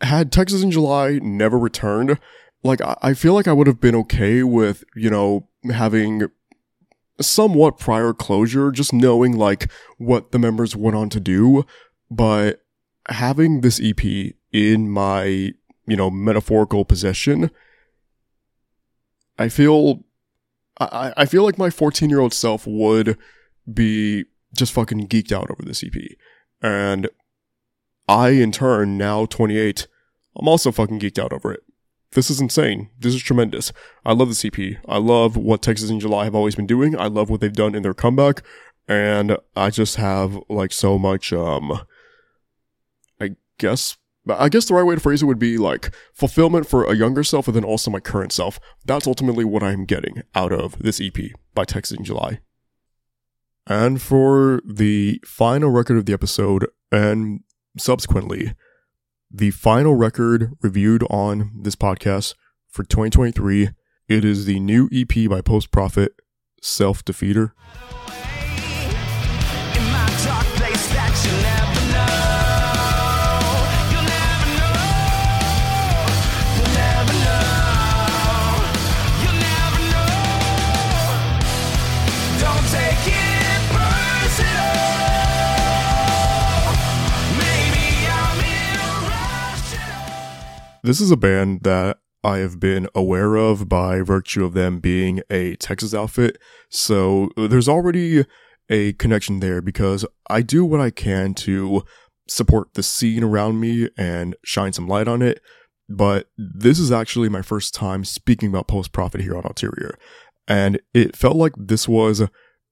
had 0.00 0.30
Texas 0.30 0.62
in 0.62 0.70
July 0.70 1.18
never 1.22 1.58
returned, 1.58 2.18
like, 2.62 2.80
I, 2.80 2.96
I 3.02 3.14
feel 3.14 3.34
like 3.34 3.48
I 3.48 3.52
would 3.52 3.66
have 3.66 3.80
been 3.80 3.94
okay 3.96 4.42
with, 4.42 4.84
you 4.94 5.10
know, 5.10 5.48
having 5.72 6.28
somewhat 7.20 7.78
prior 7.78 8.12
closure, 8.12 8.70
just 8.70 8.92
knowing 8.92 9.36
like 9.36 9.70
what 9.96 10.30
the 10.30 10.38
members 10.38 10.76
went 10.76 10.96
on 10.96 11.08
to 11.10 11.20
do. 11.20 11.64
But 12.10 12.62
having 13.08 13.60
this 13.60 13.80
EP 13.82 14.34
in 14.52 14.88
my, 14.90 15.52
you 15.88 15.96
know, 15.96 16.10
metaphorical 16.10 16.84
possession, 16.84 17.50
I 19.38 19.48
feel, 19.48 20.04
I, 20.78 21.12
I 21.16 21.24
feel 21.24 21.44
like 21.44 21.58
my 21.58 21.70
14 21.70 22.10
year 22.10 22.20
old 22.20 22.34
self 22.34 22.66
would 22.66 23.16
be 23.72 24.24
just 24.54 24.72
fucking 24.72 25.08
geeked 25.08 25.32
out 25.32 25.50
over 25.50 25.62
this 25.62 25.82
EP. 25.82 25.94
And 26.62 27.08
I, 28.06 28.30
in 28.30 28.52
turn, 28.52 28.98
now 28.98 29.26
28, 29.26 29.86
I'm 30.36 30.48
also 30.48 30.70
fucking 30.72 31.00
geeked 31.00 31.18
out 31.18 31.32
over 31.32 31.52
it. 31.52 31.60
This 32.12 32.30
is 32.30 32.40
insane. 32.40 32.88
This 32.98 33.14
is 33.14 33.22
tremendous. 33.22 33.72
I 34.04 34.12
love 34.12 34.28
the 34.28 34.34
CP. 34.34 34.78
I 34.88 34.98
love 34.98 35.36
what 35.36 35.62
Texas 35.62 35.90
in 35.90 36.00
July 36.00 36.24
have 36.24 36.34
always 36.34 36.54
been 36.54 36.66
doing. 36.66 36.98
I 36.98 37.06
love 37.06 37.28
what 37.28 37.40
they've 37.40 37.52
done 37.52 37.74
in 37.74 37.82
their 37.82 37.94
comeback. 37.94 38.42
And 38.86 39.36
I 39.54 39.68
just 39.68 39.96
have 39.96 40.38
like 40.48 40.72
so 40.72 40.98
much, 40.98 41.32
um, 41.34 41.82
I 43.20 43.36
guess, 43.58 43.98
I 44.28 44.48
guess 44.48 44.66
the 44.66 44.74
right 44.74 44.82
way 44.82 44.94
to 44.94 45.00
phrase 45.00 45.22
it 45.22 45.26
would 45.26 45.38
be 45.38 45.58
like 45.58 45.94
fulfillment 46.12 46.68
for 46.68 46.84
a 46.84 46.94
younger 46.94 47.24
self 47.24 47.46
and 47.48 47.56
then 47.56 47.64
also 47.64 47.90
my 47.90 48.00
current 48.00 48.32
self. 48.32 48.58
That's 48.84 49.06
ultimately 49.06 49.44
what 49.44 49.62
I'm 49.62 49.84
getting 49.84 50.22
out 50.34 50.52
of 50.52 50.78
this 50.78 51.00
EP 51.00 51.16
by 51.54 51.64
Texas 51.64 51.96
in 51.96 52.04
July. 52.04 52.40
And 53.66 54.00
for 54.00 54.62
the 54.66 55.20
final 55.24 55.70
record 55.70 55.98
of 55.98 56.06
the 56.06 56.14
episode, 56.14 56.66
and 56.90 57.40
subsequently, 57.76 58.54
the 59.30 59.50
final 59.50 59.94
record 59.94 60.52
reviewed 60.62 61.02
on 61.10 61.52
this 61.62 61.76
podcast 61.76 62.34
for 62.68 62.82
2023. 62.82 63.70
It 64.08 64.24
is 64.24 64.46
the 64.46 64.58
new 64.58 64.88
EP 64.90 65.28
by 65.28 65.42
Post 65.42 65.70
Profit, 65.70 66.12
Self 66.62 67.04
Defeater. 67.04 67.52
This 90.88 91.02
is 91.02 91.10
a 91.10 91.18
band 91.18 91.64
that 91.64 91.98
I 92.24 92.38
have 92.38 92.58
been 92.58 92.88
aware 92.94 93.34
of 93.34 93.68
by 93.68 94.00
virtue 94.00 94.42
of 94.42 94.54
them 94.54 94.80
being 94.80 95.20
a 95.28 95.54
Texas 95.56 95.92
outfit. 95.92 96.38
So 96.70 97.28
there's 97.36 97.68
already 97.68 98.24
a 98.70 98.94
connection 98.94 99.40
there 99.40 99.60
because 99.60 100.06
I 100.30 100.40
do 100.40 100.64
what 100.64 100.80
I 100.80 100.88
can 100.88 101.34
to 101.34 101.84
support 102.26 102.72
the 102.72 102.82
scene 102.82 103.22
around 103.22 103.60
me 103.60 103.90
and 103.98 104.34
shine 104.42 104.72
some 104.72 104.88
light 104.88 105.08
on 105.08 105.20
it. 105.20 105.42
But 105.90 106.30
this 106.38 106.78
is 106.78 106.90
actually 106.90 107.28
my 107.28 107.42
first 107.42 107.74
time 107.74 108.02
speaking 108.02 108.48
about 108.48 108.66
Post 108.66 108.90
Profit 108.90 109.20
here 109.20 109.36
on 109.36 109.44
Ulterior. 109.44 109.98
And 110.46 110.80
it 110.94 111.14
felt 111.14 111.36
like 111.36 111.52
this 111.58 111.86
was 111.86 112.22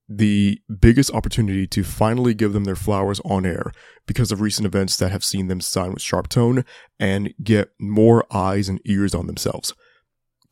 the 0.08 0.60
biggest 0.80 1.12
opportunity 1.12 1.66
to 1.66 1.82
finally 1.82 2.34
give 2.34 2.52
them 2.52 2.64
their 2.64 2.76
flowers 2.76 3.20
on 3.24 3.44
air 3.44 3.72
because 4.06 4.30
of 4.30 4.40
recent 4.40 4.66
events 4.66 4.96
that 4.96 5.10
have 5.10 5.24
seen 5.24 5.48
them 5.48 5.60
sign 5.60 5.92
with 5.92 6.02
Sharp 6.02 6.28
Tone 6.28 6.64
and 6.98 7.34
get 7.42 7.70
more 7.80 8.24
eyes 8.30 8.68
and 8.68 8.80
ears 8.84 9.14
on 9.14 9.26
themselves. 9.26 9.74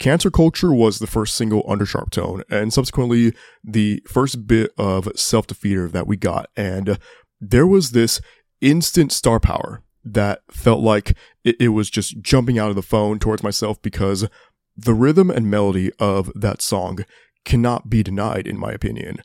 Cancer 0.00 0.30
Culture 0.30 0.72
was 0.72 0.98
the 0.98 1.06
first 1.06 1.36
single 1.36 1.64
under 1.68 1.86
Sharp 1.86 2.10
Tone, 2.10 2.42
and 2.50 2.72
subsequently 2.72 3.32
the 3.62 4.02
first 4.08 4.46
bit 4.46 4.72
of 4.76 5.08
Self 5.14 5.46
Defeater 5.46 5.90
that 5.92 6.08
we 6.08 6.16
got. 6.16 6.50
And 6.56 6.98
there 7.40 7.66
was 7.66 7.92
this 7.92 8.20
instant 8.60 9.12
star 9.12 9.38
power 9.38 9.82
that 10.04 10.42
felt 10.50 10.80
like 10.80 11.16
it, 11.44 11.56
it 11.60 11.68
was 11.68 11.90
just 11.90 12.20
jumping 12.20 12.58
out 12.58 12.70
of 12.70 12.76
the 12.76 12.82
phone 12.82 13.20
towards 13.20 13.44
myself 13.44 13.80
because 13.82 14.28
the 14.76 14.94
rhythm 14.94 15.30
and 15.30 15.48
melody 15.48 15.92
of 16.00 16.30
that 16.34 16.60
song 16.60 17.04
cannot 17.44 17.88
be 17.88 18.02
denied, 18.02 18.48
in 18.48 18.58
my 18.58 18.72
opinion 18.72 19.18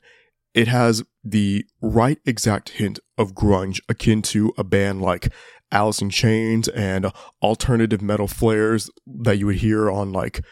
it 0.54 0.68
has 0.68 1.02
the 1.22 1.64
right 1.80 2.18
exact 2.24 2.70
hint 2.70 2.98
of 3.18 3.34
grunge 3.34 3.80
akin 3.88 4.22
to 4.22 4.52
a 4.56 4.64
band 4.64 5.02
like 5.02 5.32
Alice 5.72 6.02
in 6.02 6.10
Chains 6.10 6.68
and 6.68 7.12
alternative 7.42 8.02
metal 8.02 8.26
flares 8.26 8.90
that 9.06 9.38
you 9.38 9.46
would 9.46 9.56
hear 9.56 9.90
on 9.90 10.12
like, 10.12 10.44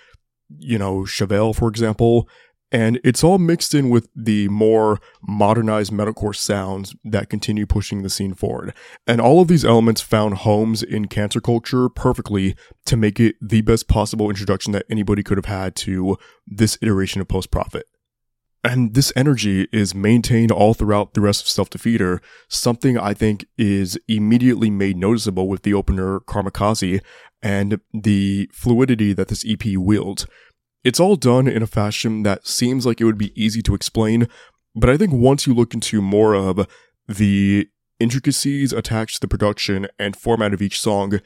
you 0.58 0.78
know, 0.78 1.00
Chevelle, 1.00 1.54
for 1.54 1.68
example. 1.68 2.28
And 2.70 3.00
it's 3.02 3.24
all 3.24 3.38
mixed 3.38 3.74
in 3.74 3.88
with 3.88 4.10
the 4.14 4.46
more 4.48 4.98
modernized 5.26 5.90
metalcore 5.90 6.36
sounds 6.36 6.94
that 7.02 7.30
continue 7.30 7.64
pushing 7.64 8.02
the 8.02 8.10
scene 8.10 8.34
forward. 8.34 8.74
And 9.06 9.22
all 9.22 9.40
of 9.40 9.48
these 9.48 9.64
elements 9.64 10.02
found 10.02 10.34
homes 10.34 10.82
in 10.82 11.08
cancer 11.08 11.40
culture 11.40 11.88
perfectly 11.88 12.54
to 12.84 12.96
make 12.96 13.18
it 13.18 13.36
the 13.40 13.62
best 13.62 13.88
possible 13.88 14.28
introduction 14.28 14.72
that 14.74 14.84
anybody 14.90 15.22
could 15.22 15.38
have 15.38 15.46
had 15.46 15.74
to 15.76 16.18
this 16.46 16.76
iteration 16.82 17.22
of 17.22 17.28
Post 17.28 17.50
Profit. 17.50 17.86
And 18.64 18.94
this 18.94 19.12
energy 19.14 19.68
is 19.72 19.94
maintained 19.94 20.50
all 20.50 20.74
throughout 20.74 21.14
the 21.14 21.20
rest 21.20 21.42
of 21.42 21.48
Self 21.48 21.70
Defeater, 21.70 22.20
something 22.48 22.98
I 22.98 23.14
think 23.14 23.46
is 23.56 23.98
immediately 24.08 24.68
made 24.68 24.96
noticeable 24.96 25.48
with 25.48 25.62
the 25.62 25.74
opener 25.74 26.20
Karmakaze 26.20 27.00
and 27.40 27.80
the 27.92 28.50
fluidity 28.52 29.12
that 29.12 29.28
this 29.28 29.44
EP 29.48 29.76
wields. 29.76 30.26
It's 30.82 30.98
all 31.00 31.16
done 31.16 31.46
in 31.46 31.62
a 31.62 31.66
fashion 31.66 32.24
that 32.24 32.46
seems 32.46 32.84
like 32.84 33.00
it 33.00 33.04
would 33.04 33.18
be 33.18 33.32
easy 33.40 33.62
to 33.62 33.74
explain, 33.74 34.28
but 34.74 34.90
I 34.90 34.96
think 34.96 35.12
once 35.12 35.46
you 35.46 35.54
look 35.54 35.74
into 35.74 36.02
more 36.02 36.34
of 36.34 36.66
the 37.06 37.68
intricacies 38.00 38.72
attached 38.72 39.16
to 39.16 39.20
the 39.20 39.28
production 39.28 39.86
and 39.98 40.16
format 40.16 40.54
of 40.54 40.62
each 40.62 40.80
song, 40.80 41.20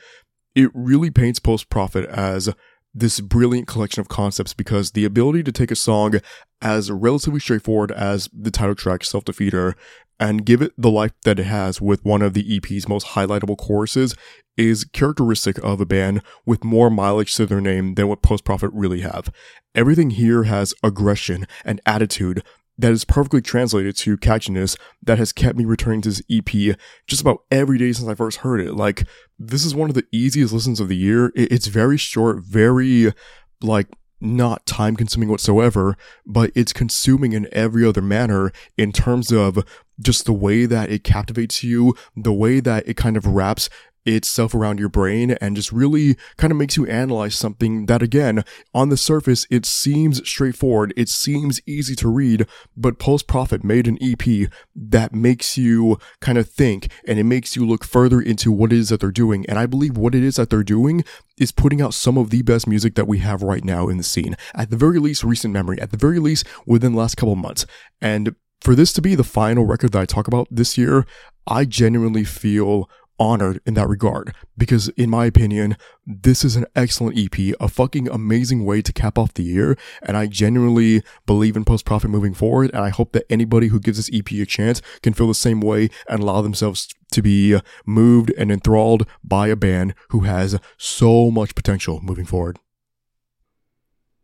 it 0.55 0.71
really 0.75 1.11
paints 1.11 1.38
Post 1.38 1.68
Profit 1.68 2.09
as 2.09 2.51
this 2.94 3.20
brilliant 3.20 3.66
collection 3.66 4.00
of 4.00 4.09
concepts 4.09 4.55
because 4.55 4.90
the 4.90 5.05
ability 5.05 5.42
to 5.42 5.52
take 5.52 5.70
a 5.70 5.76
song 5.76 6.14
as 6.61 6.90
relatively 6.90 7.40
straightforward 7.40 7.90
as 7.90 8.28
the 8.33 8.50
title 8.50 8.74
track 8.74 9.05
Self 9.05 9.24
Defeater 9.24 9.74
and 10.20 10.46
give 10.46 10.62
it 10.62 10.72
the 10.78 10.90
life 10.90 11.12
that 11.24 11.40
it 11.40 11.46
has 11.46 11.81
with 11.81 12.05
one 12.05 12.22
of 12.22 12.35
the 12.35 12.57
EP's 12.57 12.88
most 12.88 13.09
highlightable 13.09 13.57
choruses 13.57 14.14
is 14.57 14.85
characteristic 14.85 15.59
of 15.64 15.81
a 15.81 15.87
band 15.87 16.22
with 16.46 16.62
more 16.62 16.90
mileage 16.90 17.35
to 17.35 17.46
their 17.46 17.61
name 17.61 17.94
than 17.94 18.07
what 18.07 18.22
Post 18.22 18.44
Profit 18.44 18.70
really 18.72 19.00
have. 19.00 19.33
Everything 19.74 20.11
here 20.11 20.44
has 20.44 20.74
aggression 20.83 21.46
and 21.64 21.81
attitude 21.87 22.44
that 22.79 22.93
is 22.93 23.05
perfectly 23.05 23.43
translated 23.43 23.97
to 23.97 24.17
catchiness 24.17 24.77
that 25.03 25.19
has 25.19 25.33
kept 25.33 25.59
me 25.59 25.65
returning 25.65 26.01
to 26.03 26.09
this 26.09 26.23
EP 26.31 26.77
just 27.07 27.21
about 27.21 27.43
every 27.51 27.79
day 27.79 27.93
since 27.93 28.09
I 28.09 28.15
first 28.15 28.39
heard 28.39 28.61
it. 28.61 28.75
Like, 28.75 29.07
this 29.39 29.65
is 29.65 29.75
one 29.75 29.89
of 29.89 29.95
the 29.95 30.07
easiest 30.11 30.53
listens 30.53 30.81
of 30.81 30.89
the 30.89 30.97
year. 30.97 31.33
It's 31.35 31.67
very 31.67 31.97
short, 31.97 32.43
very, 32.45 33.13
like, 33.61 33.89
not 34.21 34.65
time 34.67 34.97
consuming 34.97 35.29
whatsoever, 35.29 35.97
but 36.25 36.53
it's 36.55 36.73
consuming 36.73 37.33
in 37.33 37.49
every 37.53 37.85
other 37.85 38.03
manner 38.03 38.53
in 38.79 38.93
terms 38.93 39.33
of 39.33 39.65
just 40.01 40.25
the 40.25 40.33
way 40.33 40.65
that 40.65 40.91
it 40.91 41.05
captivates 41.05 41.63
you, 41.63 41.95
the 42.17 42.33
way 42.33 42.61
that 42.61 42.89
it 42.89 42.97
kind 42.97 43.16
of 43.16 43.27
wraps 43.27 43.68
itself 44.05 44.55
around 44.55 44.78
your 44.78 44.88
brain 44.88 45.32
and 45.32 45.57
just 45.57 45.72
really 45.72 46.16
kind 46.36 46.50
of 46.50 46.57
makes 46.57 46.76
you 46.76 46.86
analyze 46.86 47.34
something 47.34 47.86
that 47.86 48.03
again, 48.03 48.44
on 48.74 48.88
the 48.88 48.96
surface, 48.96 49.46
it 49.50 49.64
seems 49.64 50.26
straightforward. 50.28 50.92
It 50.96 51.09
seems 51.09 51.61
easy 51.66 51.94
to 51.96 52.09
read, 52.09 52.46
but 52.76 52.98
Post 52.98 53.26
Profit 53.26 53.64
made 53.64 53.86
an 53.86 53.98
EP 54.00 54.50
that 54.74 55.14
makes 55.14 55.57
you 55.57 55.98
kind 56.20 56.38
of 56.38 56.48
think 56.48 56.90
and 57.07 57.18
it 57.18 57.24
makes 57.24 57.57
you 57.57 57.66
look 57.66 57.84
further 57.84 58.20
into 58.20 58.50
what 58.50 58.72
it 58.72 58.78
is 58.78 58.88
that 58.88 59.00
they're 59.00 59.11
doing. 59.11 59.44
And 59.48 59.59
I 59.59 59.66
believe 59.66 59.96
what 59.96 60.14
it 60.14 60.22
is 60.22 60.36
that 60.36 60.50
they're 60.50 60.62
doing 60.62 61.05
is 61.38 61.53
putting 61.53 61.80
out 61.80 61.94
some 61.94 62.18
of 62.18 62.30
the 62.30 62.42
best 62.42 62.66
music 62.66 62.94
that 62.94 63.09
we 63.09 63.18
have 63.18 63.42
right 63.42 63.64
now 63.64 63.88
in 63.88 63.96
the 63.96 64.05
scene. 64.05 64.36
At 64.55 64.70
the 64.70 64.76
very 64.76 64.98
least, 64.98 65.24
recent 65.24 65.53
memory, 65.53 65.80
at 65.80 65.90
the 65.90 65.96
very 65.96 66.18
least, 66.18 66.46
within 66.66 66.92
the 66.92 66.98
last 66.98 67.16
couple 67.16 67.36
months. 67.36 67.66
And 68.00 68.34
for 68.61 68.74
this 68.74 68.92
to 68.94 69.03
be 69.03 69.14
the 69.14 69.24
final 69.24 69.66
record 69.66 69.92
that 69.92 70.03
I 70.03 70.07
talk 70.07 70.28
about 70.28 70.46
this 70.50 70.78
year, 70.78 71.05
I 71.46 71.64
genuinely 71.64 72.24
feel 72.24 72.88
honored 73.23 73.61
in 73.64 73.75
that 73.75 73.89
regard 73.89 74.35
because 74.59 74.89
in 74.91 75.09
my 75.09 75.27
opinion 75.27 75.77
this 76.05 76.45
is 76.45 76.57
an 76.57 76.66
excellent 76.75 77.16
ep 77.16 77.39
a 77.61 77.68
fucking 77.68 78.09
amazing 78.09 78.64
way 78.64 78.83
to 78.83 78.93
cap 78.93 79.16
off 79.16 79.33
the 79.35 79.45
year 79.45 79.79
and 80.03 80.16
i 80.16 80.27
genuinely 80.27 81.01
believe 81.25 81.57
in 81.57 81.64
post 81.64 81.85
Profit 81.85 82.11
moving 82.11 82.35
forward 82.35 82.68
and 82.75 82.83
i 82.85 82.89
hope 82.89 83.12
that 83.12 83.25
anybody 83.31 83.68
who 83.68 83.79
gives 83.79 83.97
this 83.97 84.11
ep 84.12 84.33
a 84.33 84.45
chance 84.45 84.83
can 85.05 85.12
feel 85.12 85.29
the 85.29 85.35
same 85.35 85.61
way 85.61 85.89
and 86.09 86.20
allow 86.20 86.43
themselves 86.43 86.89
to 87.12 87.23
be 87.23 87.57
moved 87.87 88.33
and 88.37 88.51
enthralled 88.51 89.07
by 89.23 89.47
a 89.47 89.55
band 89.55 89.95
who 90.09 90.20
has 90.20 90.59
so 90.77 91.31
much 91.31 91.55
potential 91.55 92.01
moving 92.03 92.27
forward 92.27 92.59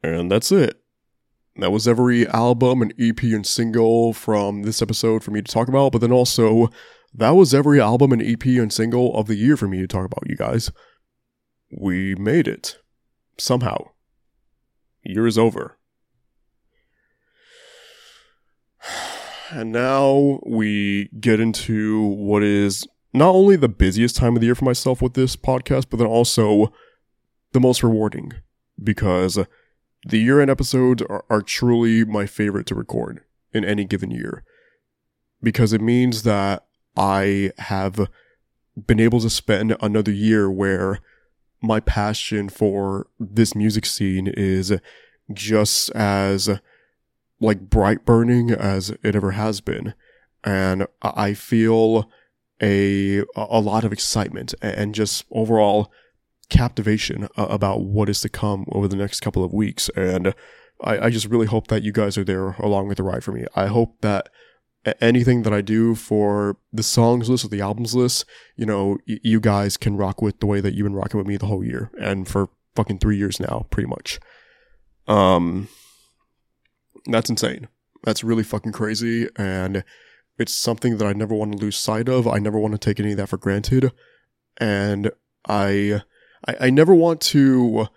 And 0.02 0.30
that's 0.30 0.52
it. 0.52 0.80
That 1.56 1.72
was 1.72 1.88
every 1.88 2.26
album 2.28 2.82
and 2.82 2.94
EP 3.00 3.20
and 3.22 3.44
single 3.44 4.12
from 4.12 4.62
this 4.62 4.80
episode 4.80 5.24
for 5.24 5.32
me 5.32 5.42
to 5.42 5.52
talk 5.52 5.66
about, 5.66 5.90
but 5.90 6.00
then 6.00 6.12
also 6.12 6.70
that 7.14 7.30
was 7.30 7.54
every 7.54 7.80
album 7.80 8.12
and 8.12 8.22
EP 8.22 8.44
and 8.44 8.72
single 8.72 9.14
of 9.16 9.26
the 9.26 9.36
year 9.36 9.56
for 9.56 9.68
me 9.68 9.78
to 9.78 9.86
talk 9.86 10.04
about, 10.04 10.28
you 10.28 10.36
guys. 10.36 10.70
We 11.76 12.14
made 12.14 12.48
it. 12.48 12.78
Somehow. 13.38 13.90
Year 15.02 15.26
is 15.26 15.38
over. 15.38 15.78
And 19.50 19.72
now 19.72 20.40
we 20.44 21.08
get 21.18 21.40
into 21.40 22.02
what 22.02 22.42
is 22.42 22.86
not 23.14 23.30
only 23.30 23.56
the 23.56 23.66
busiest 23.66 24.14
time 24.14 24.36
of 24.36 24.40
the 24.40 24.46
year 24.46 24.54
for 24.54 24.66
myself 24.66 25.00
with 25.00 25.14
this 25.14 25.36
podcast, 25.36 25.86
but 25.88 25.96
then 25.96 26.06
also 26.06 26.70
the 27.52 27.60
most 27.60 27.82
rewarding 27.82 28.34
because 28.82 29.38
the 30.06 30.18
year 30.18 30.42
end 30.42 30.50
episodes 30.50 31.02
are, 31.08 31.24
are 31.30 31.40
truly 31.40 32.04
my 32.04 32.26
favorite 32.26 32.66
to 32.66 32.74
record 32.74 33.22
in 33.54 33.64
any 33.64 33.84
given 33.84 34.10
year 34.10 34.44
because 35.42 35.72
it 35.72 35.80
means 35.80 36.24
that 36.24 36.67
I 36.98 37.52
have 37.58 38.08
been 38.86 39.00
able 39.00 39.20
to 39.20 39.30
spend 39.30 39.76
another 39.80 40.10
year 40.10 40.50
where 40.50 40.98
my 41.62 41.80
passion 41.80 42.48
for 42.48 43.06
this 43.18 43.54
music 43.54 43.86
scene 43.86 44.26
is 44.26 44.72
just 45.32 45.90
as 45.90 46.60
like 47.40 47.70
bright 47.70 48.04
burning 48.04 48.50
as 48.50 48.90
it 49.02 49.14
ever 49.14 49.32
has 49.32 49.60
been. 49.60 49.94
And 50.44 50.86
I 51.02 51.34
feel 51.34 52.10
a, 52.60 53.22
a 53.36 53.60
lot 53.60 53.84
of 53.84 53.92
excitement 53.92 54.54
and 54.60 54.94
just 54.94 55.24
overall 55.30 55.92
captivation 56.48 57.28
about 57.36 57.82
what 57.82 58.08
is 58.08 58.20
to 58.22 58.28
come 58.28 58.64
over 58.72 58.88
the 58.88 58.96
next 58.96 59.20
couple 59.20 59.44
of 59.44 59.52
weeks. 59.52 59.88
And 59.96 60.34
I, 60.82 60.98
I 60.98 61.10
just 61.10 61.26
really 61.26 61.46
hope 61.46 61.68
that 61.68 61.82
you 61.82 61.92
guys 61.92 62.18
are 62.18 62.24
there 62.24 62.50
along 62.52 62.88
with 62.88 62.96
the 62.96 63.02
ride 63.02 63.22
for 63.22 63.32
me. 63.32 63.44
I 63.54 63.66
hope 63.66 64.00
that 64.00 64.28
anything 65.00 65.42
that 65.42 65.52
I 65.52 65.60
do 65.60 65.94
for 65.94 66.56
the 66.72 66.82
songs 66.82 67.28
list 67.28 67.44
or 67.44 67.48
the 67.48 67.60
albums 67.60 67.94
list, 67.94 68.24
you 68.56 68.66
know, 68.66 68.98
y- 69.08 69.18
you 69.22 69.40
guys 69.40 69.76
can 69.76 69.96
rock 69.96 70.22
with 70.22 70.40
the 70.40 70.46
way 70.46 70.60
that 70.60 70.74
you've 70.74 70.84
been 70.84 70.94
rocking 70.94 71.18
with 71.18 71.26
me 71.26 71.36
the 71.36 71.46
whole 71.46 71.64
year 71.64 71.90
and 72.00 72.28
for 72.28 72.48
fucking 72.76 72.98
three 72.98 73.16
years 73.16 73.40
now, 73.40 73.66
pretty 73.70 73.88
much. 73.88 74.20
Um, 75.06 75.68
that's 77.06 77.30
insane. 77.30 77.68
That's 78.04 78.22
really 78.22 78.44
fucking 78.44 78.72
crazy. 78.72 79.28
And 79.36 79.84
it's 80.38 80.54
something 80.54 80.98
that 80.98 81.06
I 81.06 81.12
never 81.12 81.34
want 81.34 81.52
to 81.52 81.58
lose 81.58 81.76
sight 81.76 82.08
of. 82.08 82.28
I 82.28 82.38
never 82.38 82.58
want 82.58 82.72
to 82.72 82.78
take 82.78 83.00
any 83.00 83.12
of 83.12 83.16
that 83.16 83.28
for 83.28 83.38
granted. 83.38 83.90
And 84.58 85.10
I, 85.48 86.02
I, 86.46 86.56
I 86.60 86.70
never 86.70 86.94
want 86.94 87.20
to 87.22 87.88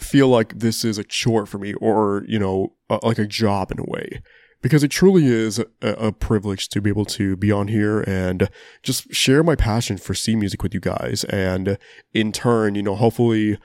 feel 0.00 0.28
like 0.28 0.60
this 0.60 0.84
is 0.84 0.96
a 0.96 1.04
chore 1.04 1.44
for 1.44 1.58
me 1.58 1.74
or, 1.74 2.24
you 2.26 2.38
know, 2.38 2.74
a, 2.88 2.98
like 3.02 3.18
a 3.18 3.26
job 3.26 3.70
in 3.70 3.78
a 3.78 3.84
way. 3.84 4.22
Because 4.60 4.82
it 4.82 4.90
truly 4.90 5.26
is 5.26 5.60
a, 5.60 5.66
a 5.80 6.12
privilege 6.12 6.68
to 6.70 6.80
be 6.80 6.90
able 6.90 7.04
to 7.04 7.36
be 7.36 7.52
on 7.52 7.68
here 7.68 8.00
and 8.00 8.48
just 8.82 9.14
share 9.14 9.44
my 9.44 9.54
passion 9.54 9.98
for 9.98 10.14
C 10.14 10.34
music 10.34 10.62
with 10.62 10.74
you 10.74 10.80
guys. 10.80 11.24
And 11.24 11.78
in 12.12 12.32
turn, 12.32 12.74
you 12.74 12.82
know, 12.82 12.96
hopefully 12.96 13.58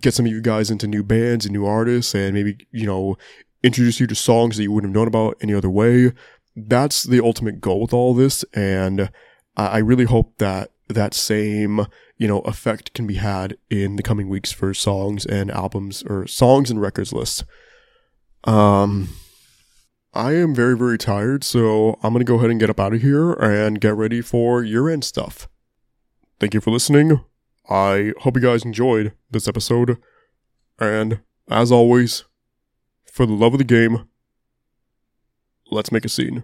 get 0.00 0.14
some 0.14 0.26
of 0.26 0.32
you 0.32 0.40
guys 0.40 0.70
into 0.70 0.86
new 0.86 1.04
bands 1.04 1.44
and 1.44 1.52
new 1.52 1.64
artists 1.64 2.14
and 2.14 2.34
maybe, 2.34 2.66
you 2.72 2.86
know, 2.86 3.16
introduce 3.62 4.00
you 4.00 4.06
to 4.08 4.14
songs 4.14 4.56
that 4.56 4.64
you 4.64 4.72
wouldn't 4.72 4.90
have 4.90 4.96
known 4.96 5.06
about 5.06 5.36
any 5.40 5.54
other 5.54 5.70
way. 5.70 6.12
That's 6.56 7.04
the 7.04 7.20
ultimate 7.20 7.60
goal 7.60 7.80
with 7.80 7.94
all 7.94 8.12
this. 8.12 8.44
And 8.52 9.10
I 9.56 9.78
really 9.78 10.04
hope 10.06 10.38
that 10.38 10.72
that 10.88 11.14
same, 11.14 11.86
you 12.16 12.26
know, 12.26 12.40
effect 12.40 12.94
can 12.94 13.06
be 13.06 13.14
had 13.14 13.56
in 13.70 13.96
the 13.96 14.02
coming 14.02 14.28
weeks 14.28 14.50
for 14.50 14.74
songs 14.74 15.24
and 15.24 15.50
albums 15.50 16.02
or 16.02 16.26
songs 16.26 16.70
and 16.70 16.80
records 16.80 17.12
lists. 17.12 17.44
Um, 18.44 19.08
I 20.14 20.32
am 20.32 20.54
very, 20.54 20.76
very 20.76 20.98
tired, 20.98 21.42
so 21.42 21.98
I'm 22.02 22.12
going 22.12 22.24
to 22.24 22.30
go 22.30 22.36
ahead 22.36 22.50
and 22.50 22.60
get 22.60 22.68
up 22.68 22.78
out 22.78 22.92
of 22.92 23.00
here 23.00 23.32
and 23.32 23.80
get 23.80 23.94
ready 23.94 24.20
for 24.20 24.62
year 24.62 24.90
end 24.90 25.04
stuff. 25.04 25.48
Thank 26.38 26.52
you 26.52 26.60
for 26.60 26.70
listening. 26.70 27.20
I 27.70 28.12
hope 28.20 28.36
you 28.36 28.42
guys 28.42 28.64
enjoyed 28.64 29.12
this 29.30 29.48
episode. 29.48 29.96
And 30.78 31.20
as 31.48 31.72
always, 31.72 32.24
for 33.10 33.24
the 33.24 33.32
love 33.32 33.54
of 33.54 33.58
the 33.58 33.64
game, 33.64 34.06
let's 35.70 35.92
make 35.92 36.04
a 36.04 36.10
scene. 36.10 36.42